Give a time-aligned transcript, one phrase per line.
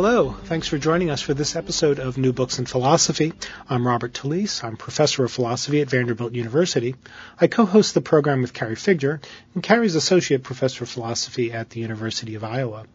[0.00, 3.32] Hello, thanks for joining us for this episode of New Books in Philosophy.
[3.68, 4.62] I'm Robert Talisse.
[4.62, 6.94] I'm professor of philosophy at Vanderbilt University.
[7.40, 9.20] I co-host the program with Carrie Figdor,
[9.54, 12.86] and Carrie's associate professor of philosophy at the University of Iowa.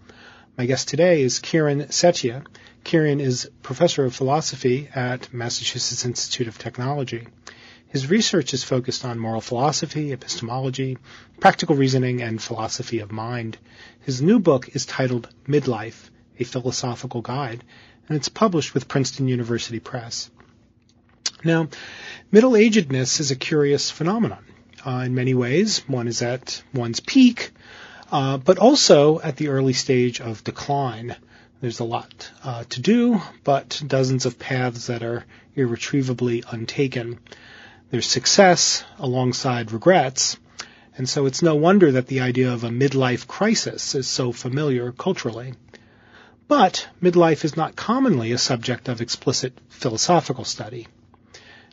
[0.57, 2.45] My guest today is Kieran Setiya.
[2.85, 7.27] Kieran is professor of philosophy at Massachusetts Institute of Technology.
[7.89, 10.97] His research is focused on moral philosophy, epistemology,
[11.41, 13.57] practical reasoning, and philosophy of mind.
[13.99, 16.09] His new book is titled Midlife
[16.43, 17.63] philosophical guide,
[18.07, 20.29] and it's published with Princeton University Press.
[21.43, 21.67] Now,
[22.31, 24.45] middle agedness is a curious phenomenon.
[24.85, 27.51] Uh, in many ways, one is at one's peak,
[28.11, 31.15] uh, but also at the early stage of decline.
[31.61, 37.19] There's a lot uh, to do, but dozens of paths that are irretrievably untaken.
[37.91, 40.37] There's success alongside regrets,
[40.97, 44.91] and so it's no wonder that the idea of a midlife crisis is so familiar
[44.91, 45.53] culturally.
[46.47, 50.87] But midlife is not commonly a subject of explicit philosophical study.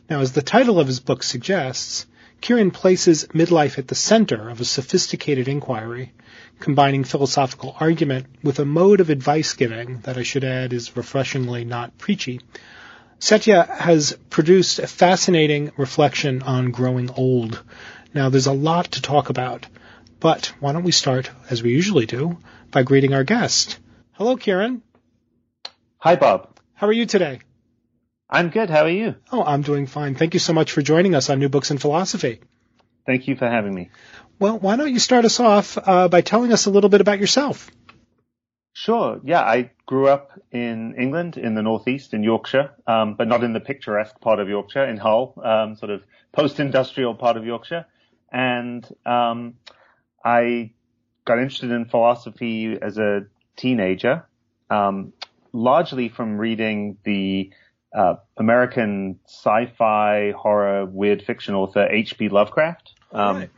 [0.08, 2.06] Now, as the title of his book suggests,
[2.40, 6.12] Kieran places midlife at the center of a sophisticated inquiry,
[6.58, 11.64] combining philosophical argument with a mode of advice giving that I should add is refreshingly
[11.64, 12.40] not preachy.
[13.18, 17.62] Setiya has produced a fascinating reflection on growing old.
[18.14, 19.66] Now, there's a lot to talk about,
[20.20, 22.38] but why don't we start, as we usually do,
[22.70, 23.78] by greeting our guest.
[24.20, 24.82] Hello, Kieran.
[25.96, 26.58] Hi, Bob.
[26.74, 27.40] How are you today?
[28.28, 28.68] I'm good.
[28.68, 29.14] How are you?
[29.32, 30.14] Oh, I'm doing fine.
[30.14, 32.40] Thank you so much for joining us on New Books in Philosophy.
[33.06, 33.88] Thank you for having me.
[34.38, 37.18] Well, why don't you start us off uh, by telling us a little bit about
[37.18, 37.70] yourself?
[38.74, 39.22] Sure.
[39.24, 43.54] Yeah, I grew up in England, in the northeast, in Yorkshire, um, but not in
[43.54, 47.86] the picturesque part of Yorkshire, in Hull, um, sort of post-industrial part of Yorkshire.
[48.30, 49.54] And um,
[50.22, 50.72] I
[51.24, 53.22] got interested in philosophy as a
[53.56, 54.24] teenager,
[54.68, 55.12] um,
[55.52, 57.50] largely from reading the
[57.94, 62.28] uh, American sci-fi horror weird fiction author H.P.
[62.28, 62.94] Lovecraft.
[63.12, 63.50] Um, right.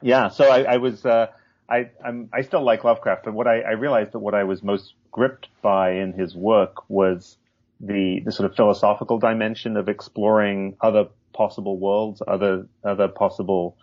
[0.00, 1.28] Yeah, so I, I was uh,
[1.68, 4.62] I I'm, i still like Lovecraft, but what I, I, realized that what I was
[4.62, 7.38] most gripped by in his work was
[7.80, 13.76] the the sort of philosophical dimension of exploring other possible worlds, other other possible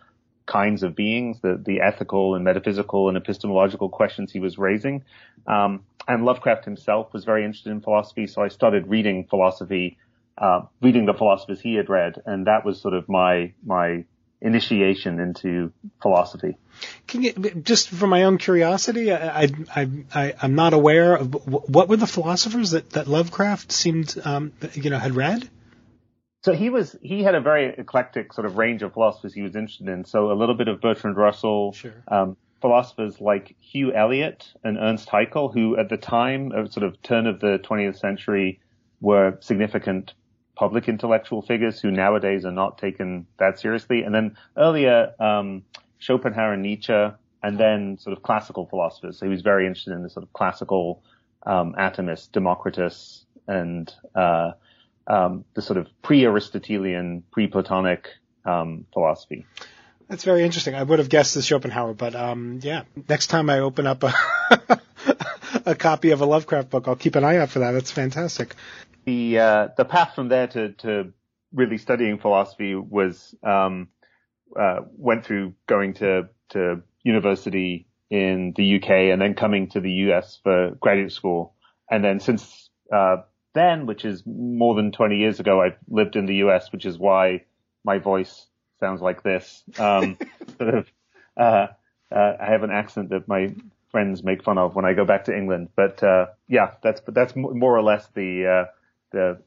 [0.52, 5.04] kinds of beings, the, the ethical and metaphysical and epistemological questions he was raising.
[5.48, 9.98] Um, and Lovecraft himself was very interested in philosophy, so I started reading philosophy,
[10.38, 14.06] uh, reading the philosophers he had read, and that was sort of my my
[14.42, 16.58] initiation into philosophy.
[17.08, 17.32] Can you,
[17.64, 22.08] just for my own curiosity, I, I, I, am not aware of what were the
[22.08, 25.48] philosophers that, that Lovecraft seemed, um, you know, had read?
[26.44, 29.56] So he was he had a very eclectic sort of range of philosophers he was
[29.56, 30.06] interested in.
[30.06, 31.94] So a little bit of Bertrand Russell, sure.
[32.08, 37.00] um, philosophers like Hugh Elliot and Ernst Haeckel, who at the time of sort of
[37.04, 38.60] turn of the 20th century
[39.02, 40.14] were significant
[40.56, 44.04] public intellectual figures who nowadays are not taken that seriously.
[44.04, 45.64] And then earlier, um,
[46.00, 47.12] Schopenhauer and Nietzsche,
[47.44, 49.18] and then sort of classical philosophers.
[49.18, 51.04] So he was very interested in the sort of classical
[51.44, 54.52] um, atomists, Democritus and uh,
[55.08, 58.08] um, the sort of pre-Aristotelian, pre-Platonic
[58.46, 59.46] um, philosophy.
[60.08, 60.76] That's very interesting.
[60.76, 64.14] I would have guessed the Schopenhauer, but um, yeah, next time I open up a,
[65.66, 67.72] a copy of a Lovecraft book, I'll keep an eye out for that.
[67.72, 68.56] That's fantastic.
[69.06, 71.14] The uh, the path from there to, to
[71.54, 73.88] really studying philosophy was um,
[74.60, 79.92] uh, went through going to to university in the UK and then coming to the
[80.10, 81.56] US for graduate school,
[81.90, 83.18] and then since uh,
[83.54, 86.98] then, which is more than 20 years ago, I lived in the US, which is
[86.98, 87.44] why
[87.84, 88.48] my voice
[88.80, 89.64] sounds like this.
[89.78, 90.18] Um,
[90.58, 90.92] sort of,
[91.38, 91.68] uh,
[92.12, 93.54] uh, I have an accent that my
[93.92, 95.70] friends make fun of when I go back to England.
[95.76, 98.72] But uh, yeah, that's that's more or less the uh,
[99.12, 99.42] the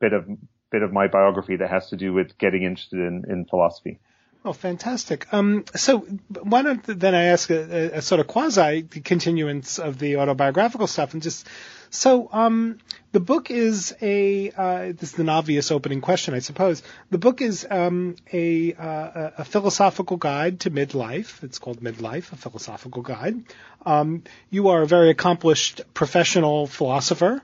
[0.00, 0.26] bit of
[0.70, 4.00] bit of my biography that has to do with getting interested in, in philosophy.
[4.44, 5.32] Oh, fantastic.
[5.32, 6.00] Um, so
[6.42, 11.12] why don't then I ask a, a, sort of quasi continuance of the autobiographical stuff
[11.12, 11.46] and just
[11.90, 12.78] so um,
[13.12, 16.82] the book is a uh, this is an obvious opening question, I suppose.
[17.10, 21.44] The book is um, a, uh, a philosophical guide to midlife.
[21.44, 23.44] It's called Midlife, a philosophical guide.
[23.84, 27.42] Um, you are a very accomplished professional philosopher.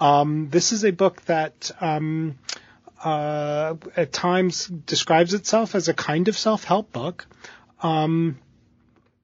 [0.00, 2.38] Um, this is a book that um,
[3.04, 7.26] uh, at times describes itself as a kind of self-help book.
[7.80, 8.38] Um,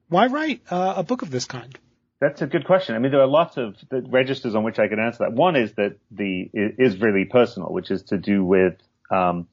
[0.09, 1.77] why write uh, a book of this kind?
[2.21, 2.95] That's a good question.
[2.95, 5.33] I mean, there are lots of registers on which I can answer that.
[5.33, 8.75] One is that the is really personal, which is to do with
[9.11, 9.47] um,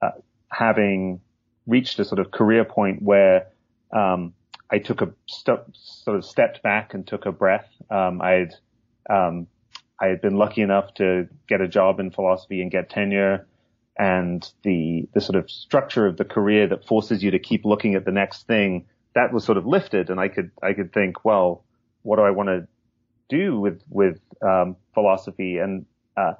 [0.00, 0.10] uh,
[0.48, 1.20] having
[1.66, 3.48] reached a sort of career point where
[3.92, 4.32] um,
[4.70, 7.68] I took a st- sort of stepped back and took a breath.
[7.90, 8.54] Um, I had
[9.10, 9.46] um,
[10.00, 13.46] I had been lucky enough to get a job in philosophy and get tenure
[13.98, 17.94] and the, the sort of structure of the career that forces you to keep looking
[17.94, 20.08] at the next thing, that was sort of lifted.
[20.08, 21.64] And I could, I could think, well,
[22.02, 22.68] what do I want to
[23.28, 25.58] do with, with, um, philosophy?
[25.58, 25.84] And,
[26.16, 26.34] uh,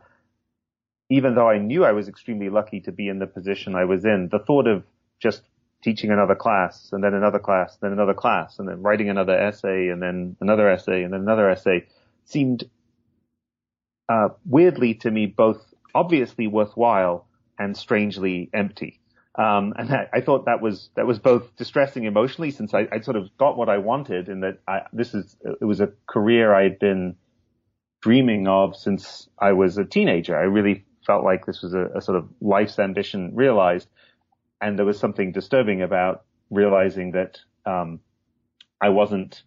[1.11, 4.05] even though I knew I was extremely lucky to be in the position I was
[4.05, 4.85] in, the thought of
[5.19, 5.43] just
[5.83, 9.89] teaching another class and then another class, then another class and then writing another essay
[9.89, 11.87] and then another essay and then another essay
[12.25, 12.69] seemed
[14.09, 15.63] uh, weirdly to me both
[15.95, 17.27] obviously worthwhile
[17.59, 19.01] and strangely empty.
[19.35, 23.01] Um, and I, I, thought that was that was both distressing emotionally, since I, I
[23.01, 26.53] sort of got what I wanted, in that I, this is it was a career
[26.53, 27.15] I had been
[28.01, 30.37] dreaming of since I was a teenager.
[30.37, 33.89] I really felt like this was a, a sort of life's ambition realized,
[34.61, 38.01] and there was something disturbing about realizing that um,
[38.81, 39.43] I wasn't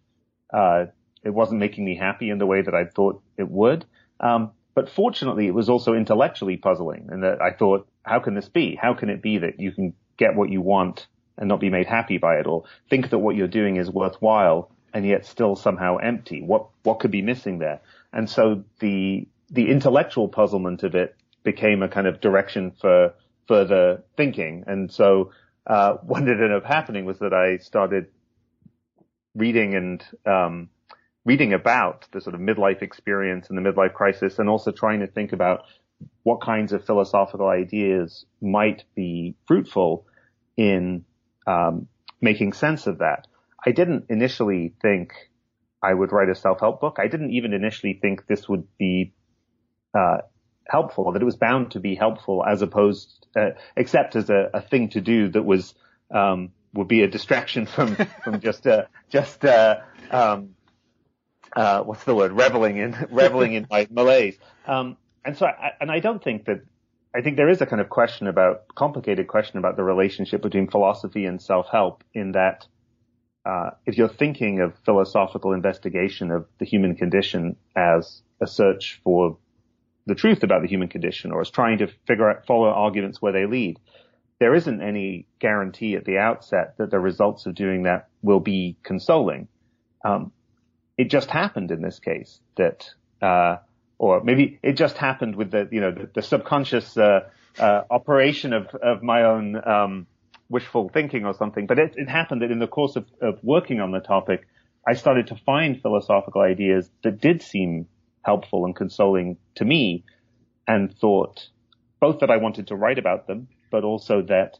[0.54, 0.86] uh,
[1.22, 3.84] it wasn't making me happy in the way that I thought it would.
[4.22, 8.48] Um, but fortunately, it was also intellectually puzzling, and that I thought, how can this
[8.48, 8.74] be?
[8.74, 11.86] How can it be that you can get what you want and not be made
[11.86, 15.96] happy by it, or think that what you're doing is worthwhile and yet still somehow
[15.96, 16.40] empty?
[16.42, 17.80] What what could be missing there?
[18.12, 23.14] And so the the intellectual puzzlement of it became a kind of direction for
[23.48, 24.64] further thinking.
[24.66, 25.32] And so
[25.66, 28.06] uh, what ended up happening was that I started
[29.34, 30.68] reading and um,
[31.24, 35.06] reading about the sort of midlife experience and the midlife crisis and also trying to
[35.06, 35.64] think about
[36.24, 40.06] what kinds of philosophical ideas might be fruitful
[40.56, 41.04] in
[41.46, 41.86] um,
[42.20, 43.26] making sense of that.
[43.64, 45.12] I didn't initially think
[45.82, 46.96] I would write a self-help book.
[46.98, 49.14] I didn't even initially think this would be
[49.96, 50.18] uh,
[50.68, 54.60] helpful, that it was bound to be helpful as opposed, uh, except as a, a,
[54.60, 55.74] thing to do that was
[56.10, 59.80] um, would be a distraction from from just uh, just uh,
[60.10, 60.54] um,
[61.56, 64.36] uh, what's the word, reveling in, reveling in my malaise.
[64.66, 66.64] Um, and so, I, and I don't think that,
[67.14, 70.68] I think there is a kind of question about, complicated question about the relationship between
[70.68, 72.66] philosophy and self-help in that,
[73.44, 79.36] uh, if you're thinking of philosophical investigation of the human condition as a search for
[80.06, 83.32] the truth about the human condition or as trying to figure out, follow arguments where
[83.32, 83.78] they lead,
[84.40, 88.76] there isn't any guarantee at the outset that the results of doing that will be
[88.82, 89.46] consoling.
[90.04, 90.32] Um,
[90.96, 92.88] it just happened in this case that,
[93.20, 93.56] uh,
[93.98, 97.28] or maybe it just happened with the, you know, the, the subconscious, uh,
[97.58, 100.06] uh, operation of, of my own, um,
[100.48, 101.66] wishful thinking or something.
[101.66, 104.46] But it, it happened that in the course of, of working on the topic,
[104.86, 107.88] I started to find philosophical ideas that did seem
[108.22, 110.04] helpful and consoling to me
[110.66, 111.48] and thought
[112.00, 114.58] both that I wanted to write about them, but also that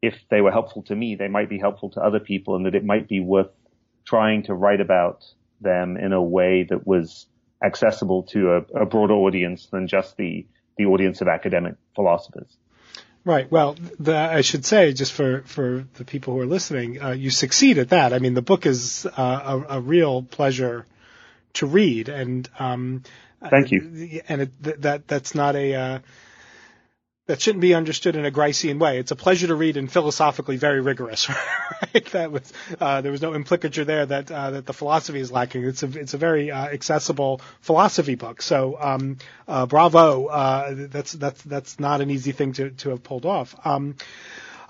[0.00, 2.74] if they were helpful to me, they might be helpful to other people and that
[2.74, 3.50] it might be worth
[4.04, 5.24] trying to write about
[5.60, 7.26] them in a way that was
[7.64, 10.46] accessible to a, a broader audience than just the,
[10.76, 12.56] the audience of academic philosophers.
[13.24, 13.50] Right.
[13.50, 17.30] Well, the, I should say, just for, for the people who are listening, uh, you
[17.30, 18.12] succeed at that.
[18.12, 20.86] I mean, the book is uh, a, a, real pleasure
[21.54, 23.02] to read, and um,
[23.50, 24.22] thank you.
[24.28, 25.98] And it, that that's not a uh,
[27.28, 28.98] that shouldn't be understood in a Gricean way.
[28.98, 31.28] It's a pleasure to read and philosophically very rigorous.
[31.94, 32.06] Right?
[32.10, 35.64] That was uh, there was no implicature there that uh, that the philosophy is lacking.
[35.64, 38.42] It's a it's a very uh, accessible philosophy book.
[38.42, 40.26] So um, uh, bravo.
[40.26, 43.54] Uh, that's that's that's not an easy thing to to have pulled off.
[43.64, 43.94] Um,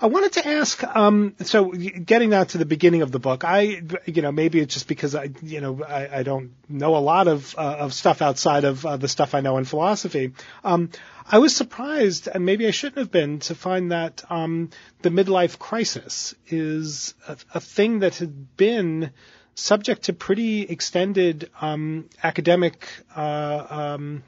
[0.01, 3.81] I wanted to ask, um, so getting now to the beginning of the book, I,
[4.05, 7.27] you know, maybe it's just because I, you know, I, I don't know a lot
[7.27, 10.31] of uh, of stuff outside of uh, the stuff I know in philosophy.
[10.63, 10.89] Um,
[11.29, 14.69] I was surprised, and maybe I shouldn't have been, to find that um,
[15.01, 19.11] the midlife crisis is a, a, thing that had been
[19.55, 24.23] subject to pretty extended um, academic uh, um,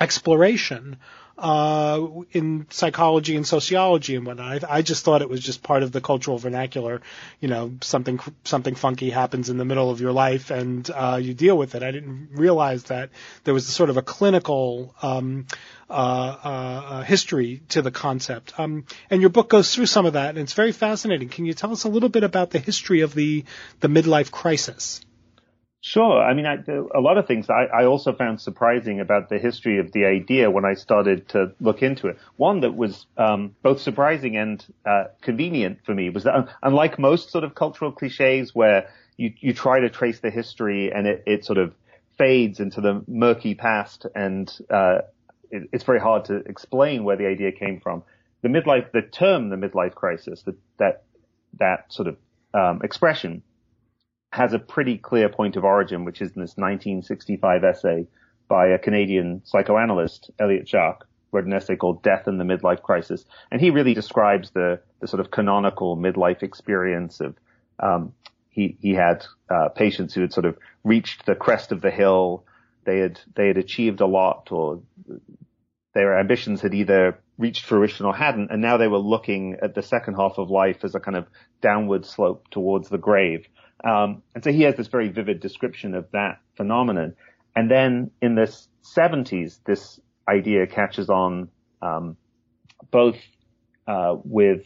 [0.00, 0.98] exploration
[1.36, 4.64] uh, in psychology and sociology and whatnot.
[4.64, 7.00] I, I just thought it was just part of the cultural vernacular.
[7.40, 11.34] You know, something something funky happens in the middle of your life and uh, you
[11.34, 11.82] deal with it.
[11.82, 13.10] I didn't realize that
[13.44, 15.46] there was sort of a clinical um,
[15.90, 18.58] uh, uh, uh, history to the concept.
[18.58, 21.28] Um, and your book goes through some of that, and it's very fascinating.
[21.28, 23.44] Can you tell us a little bit about the history of the
[23.80, 25.00] the midlife crisis?
[25.86, 26.22] Sure.
[26.22, 26.54] I mean, I,
[26.94, 30.50] a lot of things I, I, also found surprising about the history of the idea
[30.50, 32.16] when I started to look into it.
[32.36, 37.30] One that was um, both surprising and uh, convenient for me was that, unlike most
[37.30, 38.88] sort of cultural cliches where
[39.18, 41.74] you, you try to trace the history and it, it sort of
[42.16, 45.00] fades into the murky past and uh,
[45.50, 48.02] it, it's very hard to explain where the idea came from.
[48.40, 51.02] The midlife, the term, the midlife crisis, that that
[51.58, 52.16] that sort of
[52.54, 53.42] um, expression
[54.34, 58.04] has a pretty clear point of origin, which is in this 1965 essay
[58.48, 63.24] by a Canadian psychoanalyst, Elliott Jaques, wrote an essay called Death and the Midlife Crisis.
[63.52, 67.36] And he really describes the, the sort of canonical midlife experience of,
[67.78, 68.12] um,
[68.48, 72.44] he, he had, uh, patients who had sort of reached the crest of the hill.
[72.84, 74.82] They had, they had achieved a lot or
[75.94, 78.50] their ambitions had either reached fruition or hadn't.
[78.50, 81.26] And now they were looking at the second half of life as a kind of
[81.60, 83.46] downward slope towards the grave.
[83.84, 87.14] Um, and so he has this very vivid description of that phenomenon.
[87.54, 91.48] And then in the 70s, this idea catches on
[91.82, 92.16] um,
[92.90, 93.18] both
[93.86, 94.62] uh, with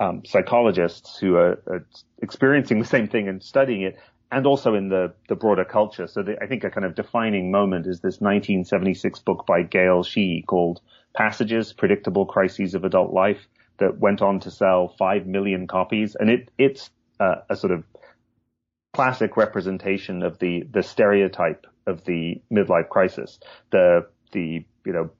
[0.00, 1.86] um, psychologists who are, are,
[2.22, 3.98] experiencing the same thing and studying it,
[4.32, 6.06] and also in the, the broader culture.
[6.06, 10.02] So the, I think a kind of defining moment is this 1976 book by Gail
[10.02, 10.80] Sheehy called
[11.14, 13.46] Passages, Predictable Crises of Adult Life
[13.78, 16.16] that went on to sell 5 million copies.
[16.18, 17.84] And it, it's uh, a sort of
[18.96, 23.38] classic representation of the the stereotype of the midlife crisis,
[23.70, 25.10] the the you know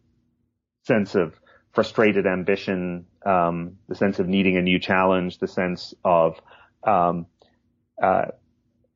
[0.84, 1.38] sense of
[1.74, 6.40] frustrated ambition, um, the sense of needing a new challenge, the sense of
[6.84, 7.26] um,
[8.02, 8.28] uh,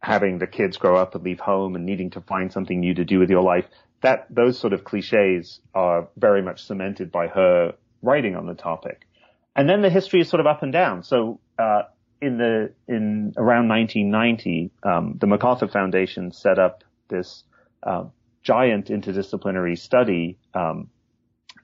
[0.00, 3.04] having the kids grow up and leave home and needing to find something new to
[3.04, 3.66] do with your life.
[4.00, 9.06] That those sort of cliches are very much cemented by her writing on the topic.
[9.54, 11.02] And then the history is sort of up and down.
[11.02, 11.82] So uh,
[12.20, 17.44] in the in around 1990, um, the MacArthur Foundation set up this
[17.82, 18.04] uh,
[18.42, 20.88] giant interdisciplinary study um,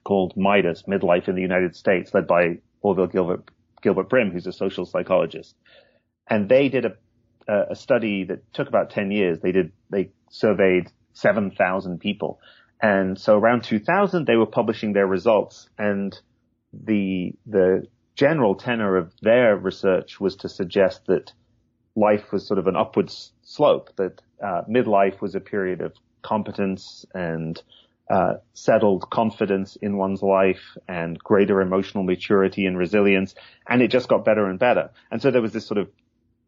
[0.03, 3.49] called MIDUS: Midlife in the United States, led by Orville Gilbert
[3.81, 5.55] Gilbert Brim, who's a social psychologist,
[6.27, 6.95] and they did a
[7.47, 9.39] a study that took about 10 years.
[9.39, 12.41] They did they surveyed 7,000 people,
[12.81, 16.17] and so around 2000 they were publishing their results, and
[16.73, 17.87] the the
[18.17, 21.31] general tenor of their research was to suggest that
[21.95, 23.11] life was sort of an upward
[23.43, 25.93] slope, that uh, midlife was a period of
[26.23, 27.61] competence and
[28.09, 33.35] uh, settled confidence in one's life and greater emotional maturity and resilience,
[33.67, 34.89] and it just got better and better.
[35.11, 35.89] And so there was this sort of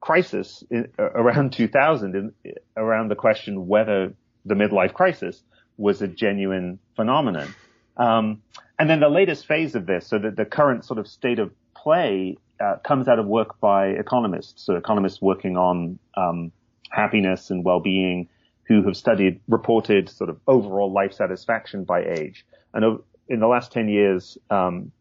[0.01, 4.13] crisis in, around 2000 in, around the question whether
[4.45, 5.43] the midlife crisis
[5.77, 7.53] was a genuine phenomenon.
[7.97, 8.41] Um,
[8.79, 11.51] and then the latest phase of this, so that the current sort of state of
[11.83, 16.51] play uh, comes out of work by economists, so economists working on um,
[16.89, 18.27] happiness and well-being,
[18.63, 22.45] who have studied reported sort of overall life satisfaction by age.
[22.73, 24.91] And in the last 10 years, um,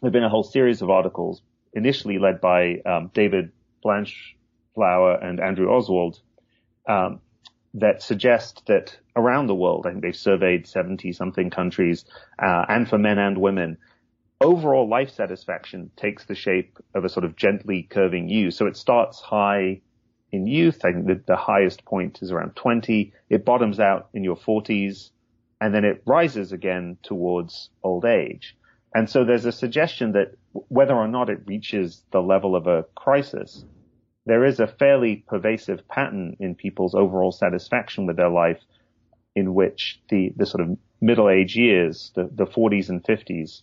[0.00, 5.40] there have been a whole series of articles, initially led by um, David Blanchflower and
[5.40, 6.20] Andrew Oswald,
[6.86, 7.20] um,
[7.74, 12.04] that suggest that around the world, I think they've surveyed 70 something countries,
[12.38, 13.78] uh, and for men and women,
[14.40, 18.50] overall life satisfaction takes the shape of a sort of gently curving U.
[18.50, 19.80] So it starts high
[20.32, 20.84] in youth.
[20.84, 23.12] I think the, the highest point is around 20.
[23.30, 25.10] It bottoms out in your 40s
[25.60, 28.56] and then it rises again towards old age.
[28.94, 32.84] And so there's a suggestion that whether or not it reaches the level of a
[32.94, 33.64] crisis,
[34.26, 38.60] there is a fairly pervasive pattern in people's overall satisfaction with their life
[39.34, 43.62] in which the, the sort of middle age years, the, the 40s and 50s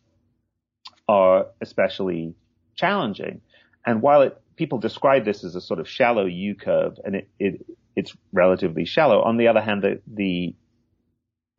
[1.07, 2.35] are especially
[2.75, 3.41] challenging.
[3.85, 7.29] And while it, people describe this as a sort of shallow U curve and it,
[7.39, 7.65] it,
[7.95, 10.55] it's relatively shallow, on the other hand, the, the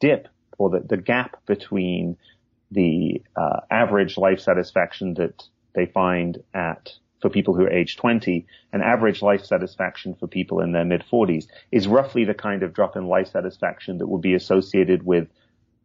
[0.00, 2.16] dip or the, the gap between
[2.70, 5.42] the uh, average life satisfaction that
[5.75, 10.61] they find at for people who are age 20 and average life satisfaction for people
[10.61, 14.20] in their mid 40s is roughly the kind of drop in life satisfaction that would
[14.20, 15.28] be associated with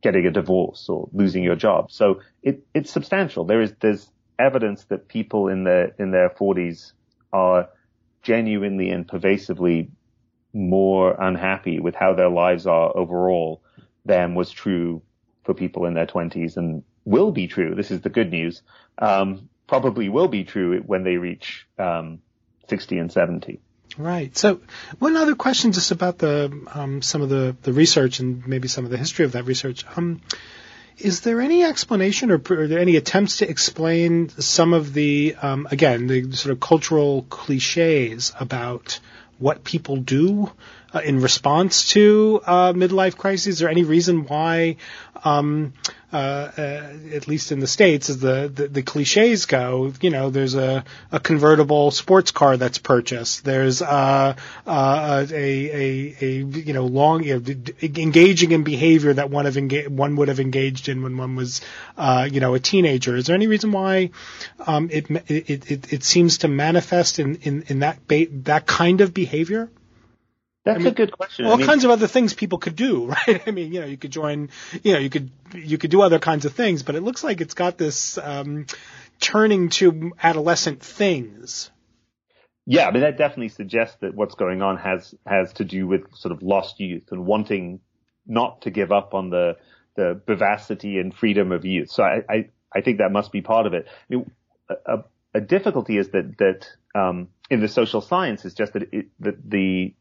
[0.02, 1.92] getting a divorce or losing your job.
[1.92, 3.46] So it, it's substantial.
[3.46, 6.92] There is, there's evidence that people in their, in their 40s
[7.34, 7.70] are
[8.22, 9.90] genuinely and pervasively
[10.54, 13.62] more unhappy with how their lives are overall
[14.06, 15.02] than was true
[15.44, 17.74] for people in their 20s and will be true.
[17.76, 18.62] This is the good news.
[18.98, 22.20] Um, probably will be true when they reach um,
[22.70, 23.62] 60 and 70.
[23.98, 24.38] Right.
[24.38, 24.62] So,
[25.00, 28.86] one other question, just about the um, some of the, the research and maybe some
[28.86, 29.86] of the history of that research.
[29.96, 30.22] Um,
[30.98, 35.68] is there any explanation or, are there any attempts to explain some of the, um,
[35.70, 39.00] again, the sort of cultural cliches about
[39.38, 40.52] what people do
[40.94, 43.48] uh, in response to uh, midlife crises?
[43.48, 44.78] Is there any reason why,
[45.24, 45.74] um,
[46.14, 50.30] uh, uh, at least in the states, as the, the, the cliches go, you know,
[50.30, 53.44] there's a, a convertible sports car that's purchased.
[53.44, 59.30] There's uh, uh, a, a a you know long you know, engaging in behavior that
[59.30, 61.62] one of enga- one would have engaged in when one was
[62.32, 63.16] you know a teenager.
[63.16, 64.12] Is there any reason why
[64.66, 69.02] um, it, it it it seems to manifest in in, in that ba- that kind
[69.02, 69.70] of behavior?
[70.68, 71.46] That's I mean, a good question.
[71.46, 73.42] All I mean, kinds of other things people could do, right?
[73.48, 74.50] I mean, you know, you could join,
[74.84, 77.40] you know, you could you could do other kinds of things, but it looks like
[77.40, 78.66] it's got this um,
[79.22, 81.72] turning to adolescent things.
[82.66, 86.14] Yeah, I mean that definitely suggests that what's going on has has to do with
[86.16, 87.80] sort of lost youth and wanting
[88.26, 89.56] not to give up on the
[89.96, 91.90] the vivacity and freedom of youth.
[91.92, 93.88] So I I, I think that must be part of it.
[93.88, 94.32] I mean,
[94.86, 94.98] a,
[95.34, 99.50] a difficulty is that that um, in the social science is just that, it, that
[99.50, 99.94] the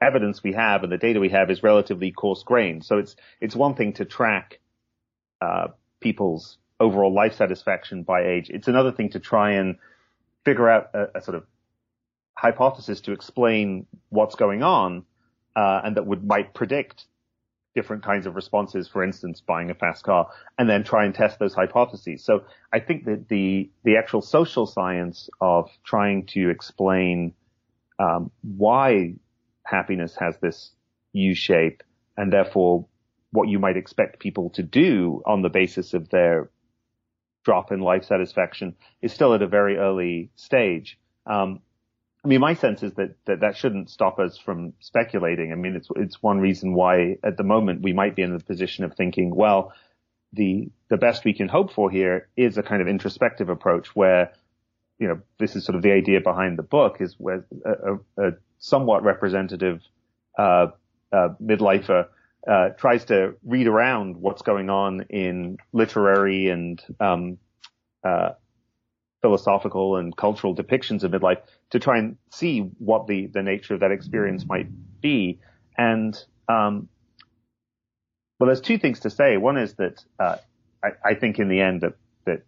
[0.00, 2.84] evidence we have and the data we have is relatively coarse grained.
[2.84, 4.60] So it's it's one thing to track
[5.40, 5.68] uh,
[6.00, 8.50] people's overall life satisfaction by age.
[8.50, 9.76] It's another thing to try and
[10.44, 11.44] figure out a, a sort of
[12.34, 15.04] hypothesis to explain what's going on
[15.56, 17.06] uh, and that would might predict
[17.74, 18.88] different kinds of responses.
[18.88, 22.24] For instance, buying a fast car, and then try and test those hypotheses.
[22.24, 27.34] So I think that the the actual social science of trying to explain
[27.98, 29.14] um, why
[29.68, 30.70] happiness has this
[31.12, 31.82] U shape
[32.16, 32.86] and therefore
[33.30, 36.50] what you might expect people to do on the basis of their
[37.44, 40.98] drop in life satisfaction is still at a very early stage.
[41.26, 41.60] Um,
[42.24, 45.52] I mean, my sense is that, that that shouldn't stop us from speculating.
[45.52, 48.42] I mean, it's it's one reason why at the moment we might be in the
[48.42, 49.72] position of thinking, well,
[50.32, 54.32] the the best we can hope for here is a kind of introspective approach where,
[54.98, 58.28] you know, this is sort of the idea behind the book is where a, a,
[58.28, 59.82] a somewhat representative
[60.38, 60.68] uh,
[61.12, 62.06] uh, midlifer
[62.46, 67.38] uh, tries to read around what's going on in literary and um,
[68.04, 68.30] uh,
[69.20, 73.80] philosophical and cultural depictions of midlife to try and see what the the nature of
[73.80, 74.68] that experience might
[75.00, 75.40] be.
[75.76, 76.16] And
[76.48, 76.88] um,
[78.38, 79.36] well, there's two things to say.
[79.36, 80.36] One is that uh,
[80.82, 82.42] I, I think in the end that that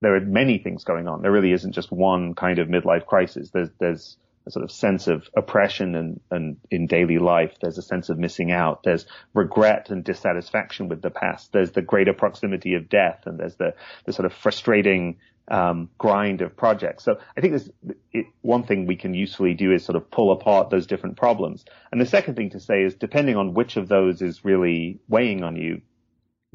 [0.00, 1.22] there are many things going on.
[1.22, 3.50] There really isn't just one kind of midlife crisis.
[3.50, 4.16] There's there's
[4.48, 7.52] a sort of sense of oppression and, and in daily life.
[7.60, 8.82] There's a sense of missing out.
[8.82, 11.52] There's regret and dissatisfaction with the past.
[11.52, 13.74] There's the greater proximity of death and there's the,
[14.06, 15.18] the sort of frustrating
[15.50, 17.04] um, grind of projects.
[17.04, 17.70] So I think this
[18.12, 21.64] it, one thing we can usefully do is sort of pull apart those different problems.
[21.92, 25.44] And the second thing to say is depending on which of those is really weighing
[25.44, 25.82] on you,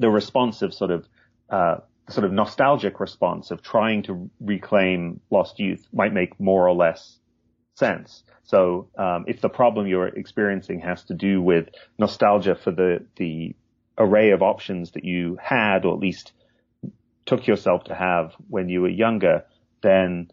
[0.00, 1.06] the response of sort of
[1.48, 1.76] uh,
[2.08, 7.18] sort of nostalgic response of trying to reclaim lost youth might make more or less
[7.74, 8.22] sense.
[8.44, 13.54] So um, if the problem you're experiencing has to do with nostalgia for the the
[13.96, 16.32] array of options that you had, or at least
[17.26, 19.44] took yourself to have when you were younger,
[19.82, 20.30] then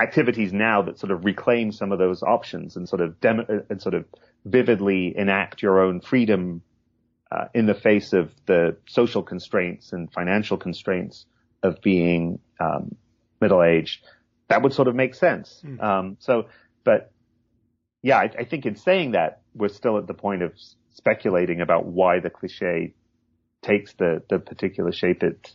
[0.00, 3.80] activities now that sort of reclaim some of those options and sort of dem- and
[3.80, 4.04] sort of
[4.44, 6.62] vividly enact your own freedom
[7.30, 11.26] uh, in the face of the social constraints and financial constraints
[11.62, 12.94] of being um,
[13.40, 14.04] middle aged,
[14.48, 15.62] that would sort of make sense.
[15.64, 15.82] Mm.
[15.82, 16.46] Um, so
[16.84, 17.10] but
[18.02, 20.52] yeah, I, I think in saying that, we're still at the point of
[20.92, 22.94] speculating about why the cliche
[23.62, 25.54] takes the, the particular shape it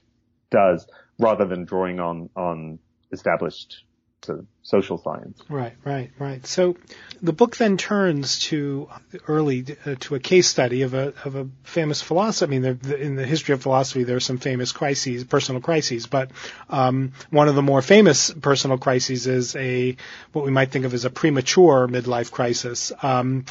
[0.50, 0.88] does
[1.20, 2.80] rather than drawing on, on
[3.12, 3.84] established
[4.21, 5.41] to social science.
[5.49, 6.45] Right, right, right.
[6.45, 6.75] So
[7.21, 8.88] the book then turns to
[9.27, 12.51] early uh, to a case study of a of a famous philosopher.
[12.51, 16.08] I mean, the, in the history of philosophy, there are some famous crises, personal crises,
[16.08, 16.32] but
[16.69, 19.95] um, one of the more famous personal crises is a
[20.34, 23.45] what we might think of as a premature midlife crisis um,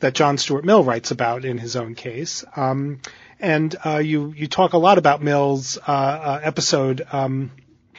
[0.00, 2.44] that John Stuart Mill writes about in his own case.
[2.56, 3.00] Um,
[3.40, 7.50] and uh, you you talk a lot about Mill's uh, uh episode um,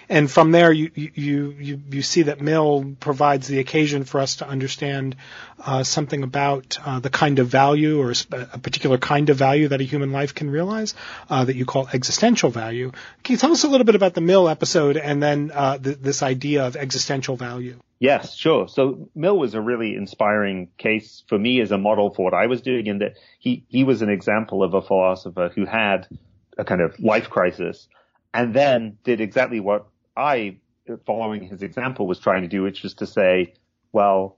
[0.10, 4.38] and from there you, you, you, you see that Mill provides the occasion for us
[4.38, 5.16] to understand
[5.60, 9.82] uh, something about uh, the kind of value or a particular kind of value that
[9.82, 10.94] a human life can realize
[11.30, 12.92] uh, that you call existential value.
[13.24, 15.98] Can you tell us a little bit about the Mill episode and then uh, th-
[16.00, 17.80] this idea of existential value?
[18.00, 18.68] Yes, sure.
[18.68, 22.48] So Mill was a really inspiring case for me as a model for what I
[22.48, 26.08] was doing in that he, he was an example of a philosopher who had
[26.58, 27.88] a kind of life crisis
[28.34, 30.58] and then did exactly what I,
[31.06, 33.54] following his example, was trying to do, which was to say,
[33.92, 34.38] well,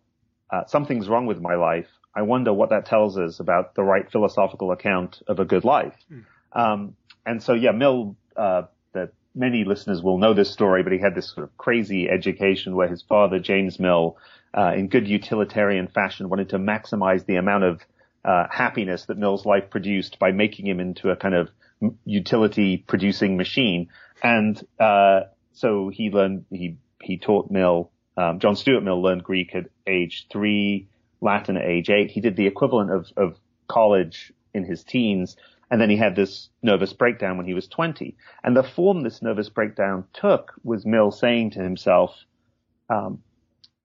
[0.49, 1.87] uh, something's wrong with my life.
[2.15, 5.93] I wonder what that tells us about the right philosophical account of a good life.
[6.11, 6.25] Mm.
[6.53, 8.63] Um, and so, yeah, Mill, uh,
[8.93, 12.75] that many listeners will know this story, but he had this sort of crazy education
[12.75, 14.17] where his father, James Mill,
[14.57, 17.81] uh, in good utilitarian fashion, wanted to maximize the amount of
[18.25, 21.49] uh, happiness that Mill's life produced by making him into a kind of
[22.05, 23.89] utility producing machine.
[24.23, 25.21] And uh,
[25.57, 27.91] so he learned he he taught Mill.
[28.15, 30.87] Um, John Stuart Mill learned Greek at age three,
[31.19, 32.11] Latin at age eight.
[32.11, 35.35] He did the equivalent of of college in his teens.
[35.69, 38.15] And then he had this nervous breakdown when he was 20.
[38.43, 42.15] And the form this nervous breakdown took was Mill saying to himself,
[42.89, 43.21] um,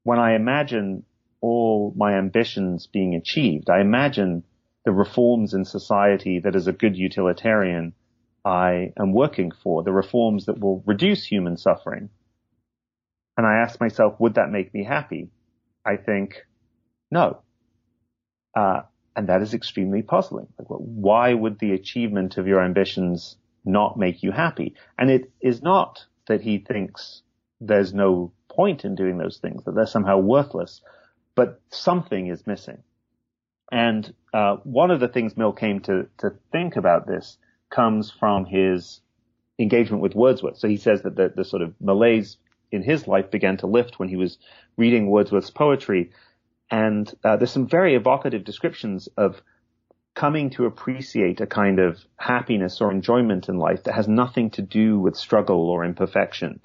[0.04, 1.04] when I imagine
[1.40, 4.44] all my ambitions being achieved, I imagine
[4.84, 7.94] the reforms in society that as a good utilitarian
[8.44, 12.10] I am working for, the reforms that will reduce human suffering.
[13.36, 15.30] And I ask myself, would that make me happy?
[15.84, 16.44] I think,
[17.10, 17.42] no.
[18.54, 18.82] Uh,
[19.14, 20.48] and that is extremely puzzling.
[20.58, 24.74] Like, why would the achievement of your ambitions not make you happy?
[24.98, 27.22] And it is not that he thinks
[27.60, 30.82] there's no point in doing those things, that they're somehow worthless,
[31.34, 32.82] but something is missing.
[33.70, 37.38] And uh, one of the things Mill came to to think about this
[37.72, 39.00] comes from his
[39.58, 40.58] engagement with Wordsworth.
[40.58, 42.36] So he says that the, the sort of malaise
[42.70, 44.38] in his life began to lift when he was
[44.76, 46.10] reading Wordsworth's poetry,
[46.70, 49.42] and uh, there's some very evocative descriptions of
[50.14, 54.62] coming to appreciate a kind of happiness or enjoyment in life that has nothing to
[54.62, 56.60] do with struggle or imperfection,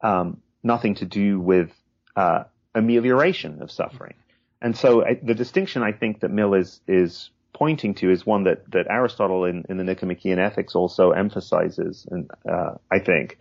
[0.00, 1.70] um, nothing to do with
[2.16, 2.44] uh,
[2.74, 4.14] amelioration of suffering.
[4.60, 8.44] And so I, the distinction I think that Mill is is pointing to is one
[8.44, 13.38] that that Aristotle in, in the Nicomachean Ethics also emphasizes, and uh, I think.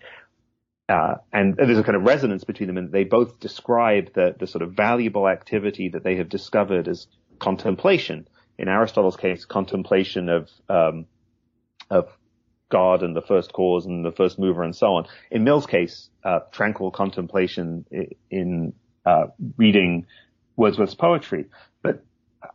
[0.90, 4.48] Uh, and there's a kind of resonance between them, and they both describe the the
[4.48, 7.08] sort of valuable activity that they have discovered as
[7.40, 8.28] contemplation.
[8.58, 11.06] In Aristotle's case, contemplation of um,
[11.90, 12.08] of
[12.70, 15.06] God and the first cause and the first mover and so on.
[15.30, 17.86] In Mill's case, uh, tranquil contemplation
[18.30, 18.74] in
[19.06, 19.28] uh,
[19.58, 20.06] reading
[20.56, 21.46] Wordsworth's poetry.
[21.82, 22.04] But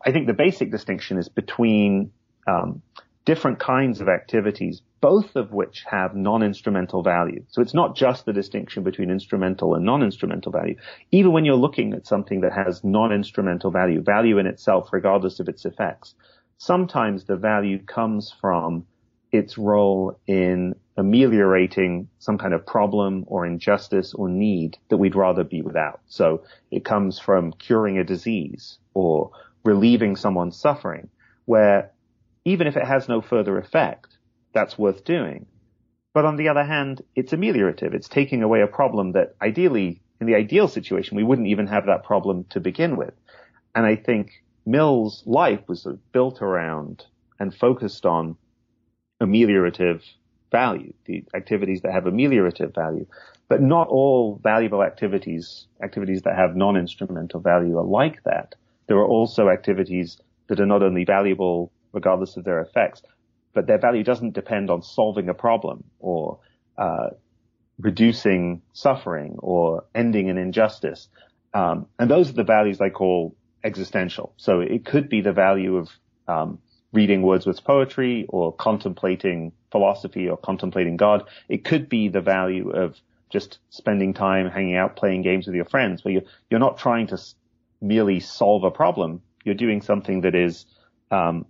[0.05, 2.13] I think the basic distinction is between
[2.47, 2.83] um,
[3.25, 7.45] different kinds of activities, both of which have non-instrumental value.
[7.49, 10.77] So it's not just the distinction between instrumental and non-instrumental value.
[11.11, 15.49] Even when you're looking at something that has non-instrumental value, value in itself, regardless of
[15.49, 16.15] its effects,
[16.59, 18.87] sometimes the value comes from
[19.31, 25.43] its role in ameliorating some kind of problem or injustice or need that we'd rather
[25.43, 26.01] be without.
[26.07, 29.31] So it comes from curing a disease or
[29.65, 31.09] relieving someone's suffering,
[31.45, 31.93] where
[32.45, 34.17] even if it has no further effect,
[34.53, 35.47] that's worth doing.
[36.15, 37.95] But on the other hand, it's ameliorative.
[37.95, 41.87] It's taking away a problem that ideally, in the ideal situation, we wouldn't even have
[41.87, 43.15] that problem to begin with.
[43.75, 44.31] And I think
[44.67, 47.05] Mill's life was sort of built around
[47.41, 48.37] and focused on
[49.21, 50.03] ameliorative
[50.51, 53.07] value, the activities that have ameliorative value.
[53.49, 58.55] But not all valuable activities, activities that have non-instrumental value are like that.
[58.93, 63.01] There are also activities that are not only valuable regardless of their effects,
[63.55, 66.41] but their value doesn't depend on solving a problem or
[66.77, 67.09] uh,
[67.79, 71.09] reducing suffering or ending an injustice.
[71.55, 74.35] Um, and those are the values I call existential.
[74.37, 75.89] So it could be the value of
[76.29, 76.59] um,
[76.93, 81.31] reading Wordsworth's poetry or contemplating philosophy or contemplating God.
[81.49, 83.01] It could be the value of
[83.31, 87.07] just spending time hanging out, playing games with your friends, where you're, you're not trying
[87.07, 87.17] to
[87.83, 89.23] merely solve a problem.
[89.45, 90.67] You're doing something that is
[91.11, 91.47] um,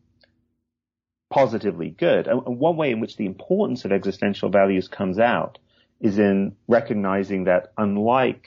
[1.31, 2.27] positively good.
[2.27, 5.59] And one way in which the importance of existential values comes out
[6.01, 8.47] is in recognizing that unlike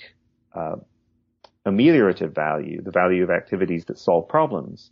[0.54, 0.76] uh,
[1.66, 4.92] ameliorative value, the value of activities that solve problems,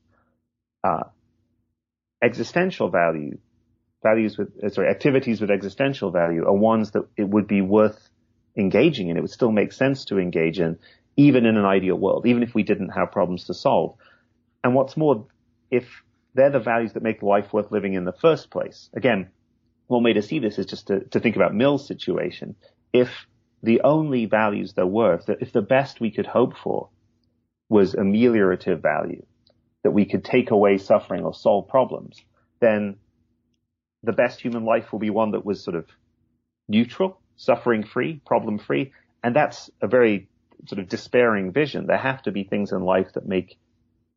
[0.83, 1.03] uh,
[2.23, 3.37] existential value,
[4.01, 8.09] values with, uh, sorry, activities with existential value are ones that it would be worth
[8.57, 9.17] engaging in.
[9.17, 10.79] It would still make sense to engage in,
[11.15, 13.95] even in an ideal world, even if we didn't have problems to solve.
[14.63, 15.27] And what's more,
[15.69, 15.85] if
[16.33, 19.29] they're the values that make life worth living in the first place, again,
[19.87, 22.55] one way to see this is just to, to think about Mill's situation.
[22.91, 23.09] If
[23.61, 26.89] the only values there were, if the, if the best we could hope for
[27.69, 29.25] was ameliorative value,
[29.83, 32.21] that we could take away suffering or solve problems,
[32.59, 32.95] then
[34.03, 35.85] the best human life will be one that was sort of
[36.67, 38.91] neutral, suffering free, problem free.
[39.23, 40.29] And that's a very
[40.65, 41.87] sort of despairing vision.
[41.87, 43.57] There have to be things in life that make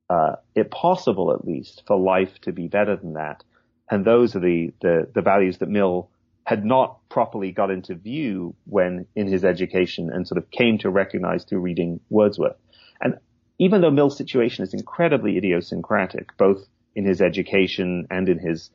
[0.09, 3.43] uh, it possible, at least, for life to be better than that.
[3.91, 6.11] And those are the, the, the values that Mill
[6.45, 10.91] had not properly got into view when in his education and sort of came to
[10.91, 12.57] recognize through reading Wordsworth.
[13.01, 13.19] And
[13.59, 18.71] even though Mill's situation is incredibly idiosyncratic, both in his education and in his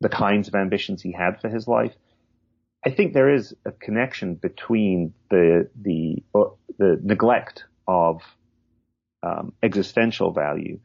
[0.00, 1.94] the kinds of ambitions he had for his life,
[2.84, 8.22] I think there is a connection between the the uh, the neglect of
[9.22, 10.80] um, existential value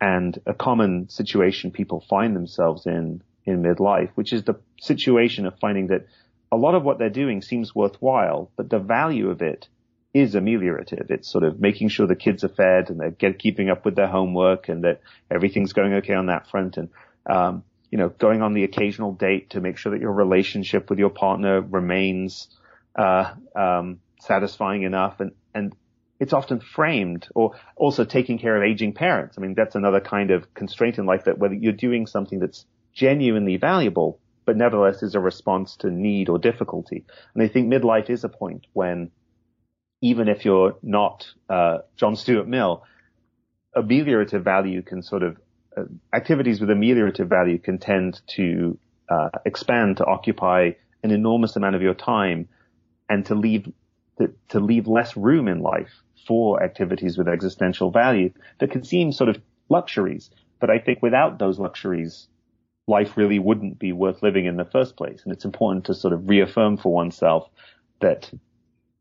[0.00, 5.58] and a common situation people find themselves in in midlife, which is the situation of
[5.58, 6.06] finding that
[6.50, 9.68] a lot of what they're doing seems worthwhile, but the value of it
[10.14, 11.10] is ameliorative.
[11.10, 13.96] It's sort of making sure the kids are fed and they're get, keeping up with
[13.96, 16.76] their homework and that everything's going okay on that front.
[16.76, 16.88] And,
[17.28, 20.98] um, you know, going on the occasional date to make sure that your relationship with
[20.98, 22.48] your partner remains,
[22.96, 25.20] uh, um, satisfying enough.
[25.20, 25.76] And, and
[26.18, 29.38] it's often framed or also taking care of aging parents.
[29.38, 32.66] I mean, that's another kind of constraint in life that whether you're doing something that's
[32.92, 37.04] genuinely valuable, but nevertheless is a response to need or difficulty.
[37.32, 39.12] And I think midlife is a point when
[40.00, 42.82] even if you're not uh, John Stuart Mill,
[43.76, 45.36] ameliorative value can sort of
[46.12, 50.70] activities with ameliorative value can tend to uh, expand to occupy
[51.02, 52.48] an enormous amount of your time
[53.08, 53.70] and to leave
[54.18, 55.90] to, to leave less room in life
[56.26, 60.30] for activities with existential value that can seem sort of luxuries.
[60.60, 62.28] But I think without those luxuries,
[62.86, 65.22] life really wouldn't be worth living in the first place.
[65.24, 67.48] And it's important to sort of reaffirm for oneself
[68.00, 68.30] that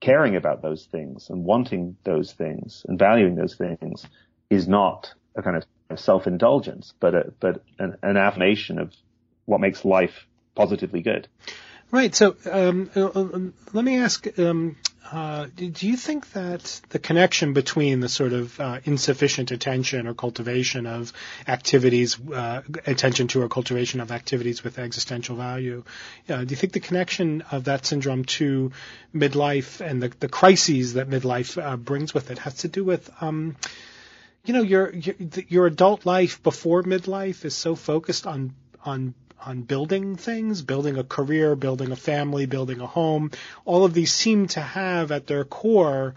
[0.02, 4.06] caring about those things and wanting those things and valuing those things
[4.50, 5.64] is not a kind of
[5.96, 8.94] self-indulgence, but a, but an, an affirmation of
[9.46, 11.28] what makes life positively good.
[11.92, 12.16] Right.
[12.16, 13.40] So um, uh, uh,
[13.72, 14.28] let me ask.
[14.40, 14.78] Um,
[15.12, 20.16] uh, do you think that the connection between the sort of uh, insufficient attention or
[20.16, 21.14] cultivation of
[21.48, 25.84] activities, uh, attention to or cultivation of activities with existential value,
[26.30, 28.72] uh, do you think the connection of that syndrome to
[29.14, 33.56] midlife and the, the crises that midlife brings with it has to do with um,
[34.46, 34.94] you know your,
[35.48, 38.54] your adult life before midlife is so focused on
[38.86, 39.14] on
[39.46, 43.30] on building things, building a career, building a family, building a home.
[43.66, 46.16] All of these seem to have at their core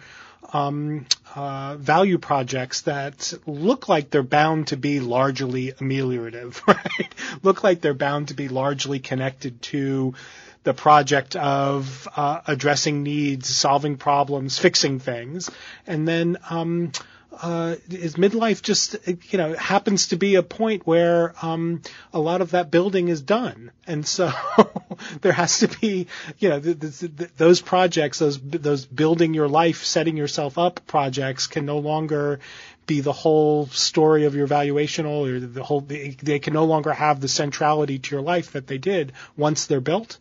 [0.53, 7.13] um, uh, value projects that look like they're bound to be largely ameliorative, right?
[7.43, 10.15] look like they're bound to be largely connected to
[10.63, 15.51] the project of uh, addressing needs, solving problems, fixing things,
[15.85, 16.93] and then um,
[17.41, 18.97] uh, is midlife just
[19.31, 23.21] you know happens to be a point where um, a lot of that building is
[23.21, 24.33] done, and so
[25.21, 26.07] there has to be
[26.39, 30.87] you know th- th- th- those projects, those those building your life, setting yourself up
[30.87, 32.41] projects can no longer
[32.87, 36.93] be the whole story of your valuational or the whole they, they can no longer
[36.93, 40.19] have the centrality to your life that they did once they're built.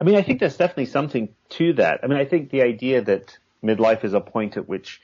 [0.00, 2.00] I mean, I think there's definitely something to that.
[2.02, 5.00] I mean, I think the idea that midlife is a point at which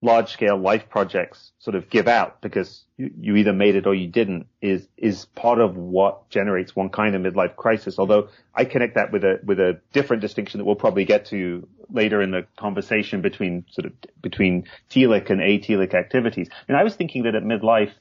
[0.00, 3.94] large scale life projects sort of give out because you, you, either made it or
[3.94, 7.98] you didn't is is part of what generates one kind of midlife crisis.
[7.98, 11.66] Although I connect that with a with a different distinction that we'll probably get to
[11.90, 16.48] later in the conversation between sort of between telic and atelic activities.
[16.68, 17.92] And I was thinking that at midlife,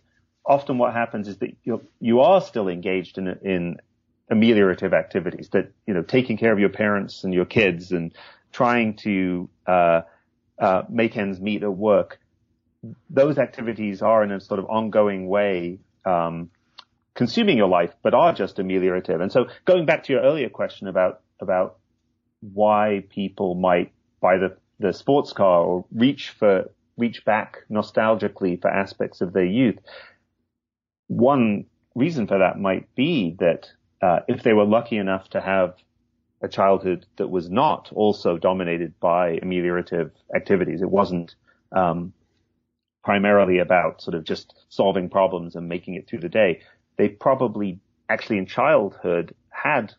[0.45, 3.77] often what happens is that you you are still engaged in in
[4.31, 8.13] ameliorative activities that you know taking care of your parents and your kids and
[8.51, 10.01] trying to uh,
[10.59, 12.19] uh, make ends meet at work,
[13.09, 16.49] those activities are in a sort of ongoing way um,
[17.15, 19.21] consuming your life, but are just ameliorative.
[19.21, 21.77] And so, going back to your earlier question about about
[22.41, 23.91] why people might
[24.21, 29.45] buy the the sports car or reach for reach back nostalgically for aspects of their
[29.45, 29.79] youth,
[31.07, 31.65] one
[31.95, 33.67] reason for that might be that
[34.01, 35.75] uh, if they were lucky enough to have
[36.41, 40.81] a childhood that was not also dominated by ameliorative activities.
[40.81, 41.35] It wasn't
[41.71, 42.13] um,
[43.03, 46.61] primarily about sort of just solving problems and making it through the day.
[46.97, 49.93] They probably actually in childhood had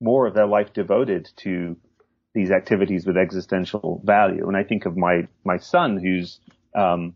[0.00, 1.76] more of their life devoted to
[2.34, 4.46] these activities with existential value.
[4.48, 6.40] And I think of my my son who's
[6.74, 7.14] um,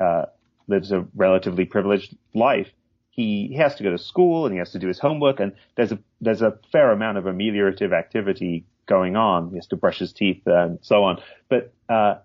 [0.00, 0.26] uh,
[0.66, 2.70] lives a relatively privileged life
[3.16, 5.92] he, has to go to school and he has to do his homework and there's
[5.92, 9.50] a there's a fair amount of ameliorative activity going on.
[9.50, 11.20] He has to brush his teeth and so on.
[11.48, 12.16] But uh,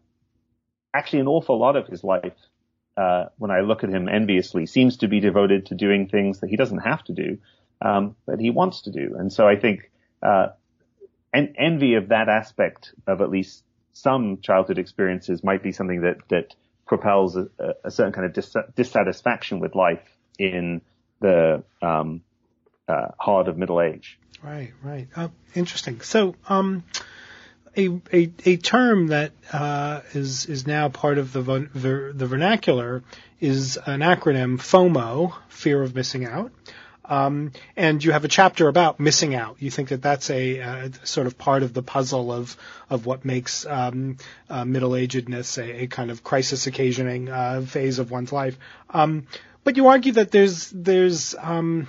[0.93, 2.35] actually, an awful lot of his life,
[2.97, 6.49] uh, when I look at him enviously, seems to be devoted to doing things that
[6.49, 7.37] he doesn't have to do,
[7.81, 9.15] um, but he wants to do.
[9.17, 9.89] And so I think
[10.21, 10.49] uh,
[11.33, 16.17] en- envy of that aspect of at least some childhood experiences might be something that
[16.29, 17.47] that propels a,
[17.85, 20.01] a certain kind of dis- dissatisfaction with life
[20.41, 20.81] in
[21.19, 22.21] the um,
[22.87, 24.17] uh, heart of middle age.
[24.43, 25.07] Right, right.
[25.15, 26.01] Uh, interesting.
[26.01, 26.83] So, um,
[27.77, 33.03] a, a, a term that uh, is is now part of the, the, the vernacular
[33.39, 36.51] is an acronym FOMO, fear of missing out.
[37.05, 39.57] Um, and you have a chapter about missing out.
[39.59, 42.55] You think that that's a, a sort of part of the puzzle of
[42.89, 44.17] of what makes um,
[44.49, 48.57] uh, middle agedness a, a, kind of crisis occasioning uh, phase of one's life.
[48.89, 49.27] Um,
[49.63, 51.87] but you argue that there's there's um,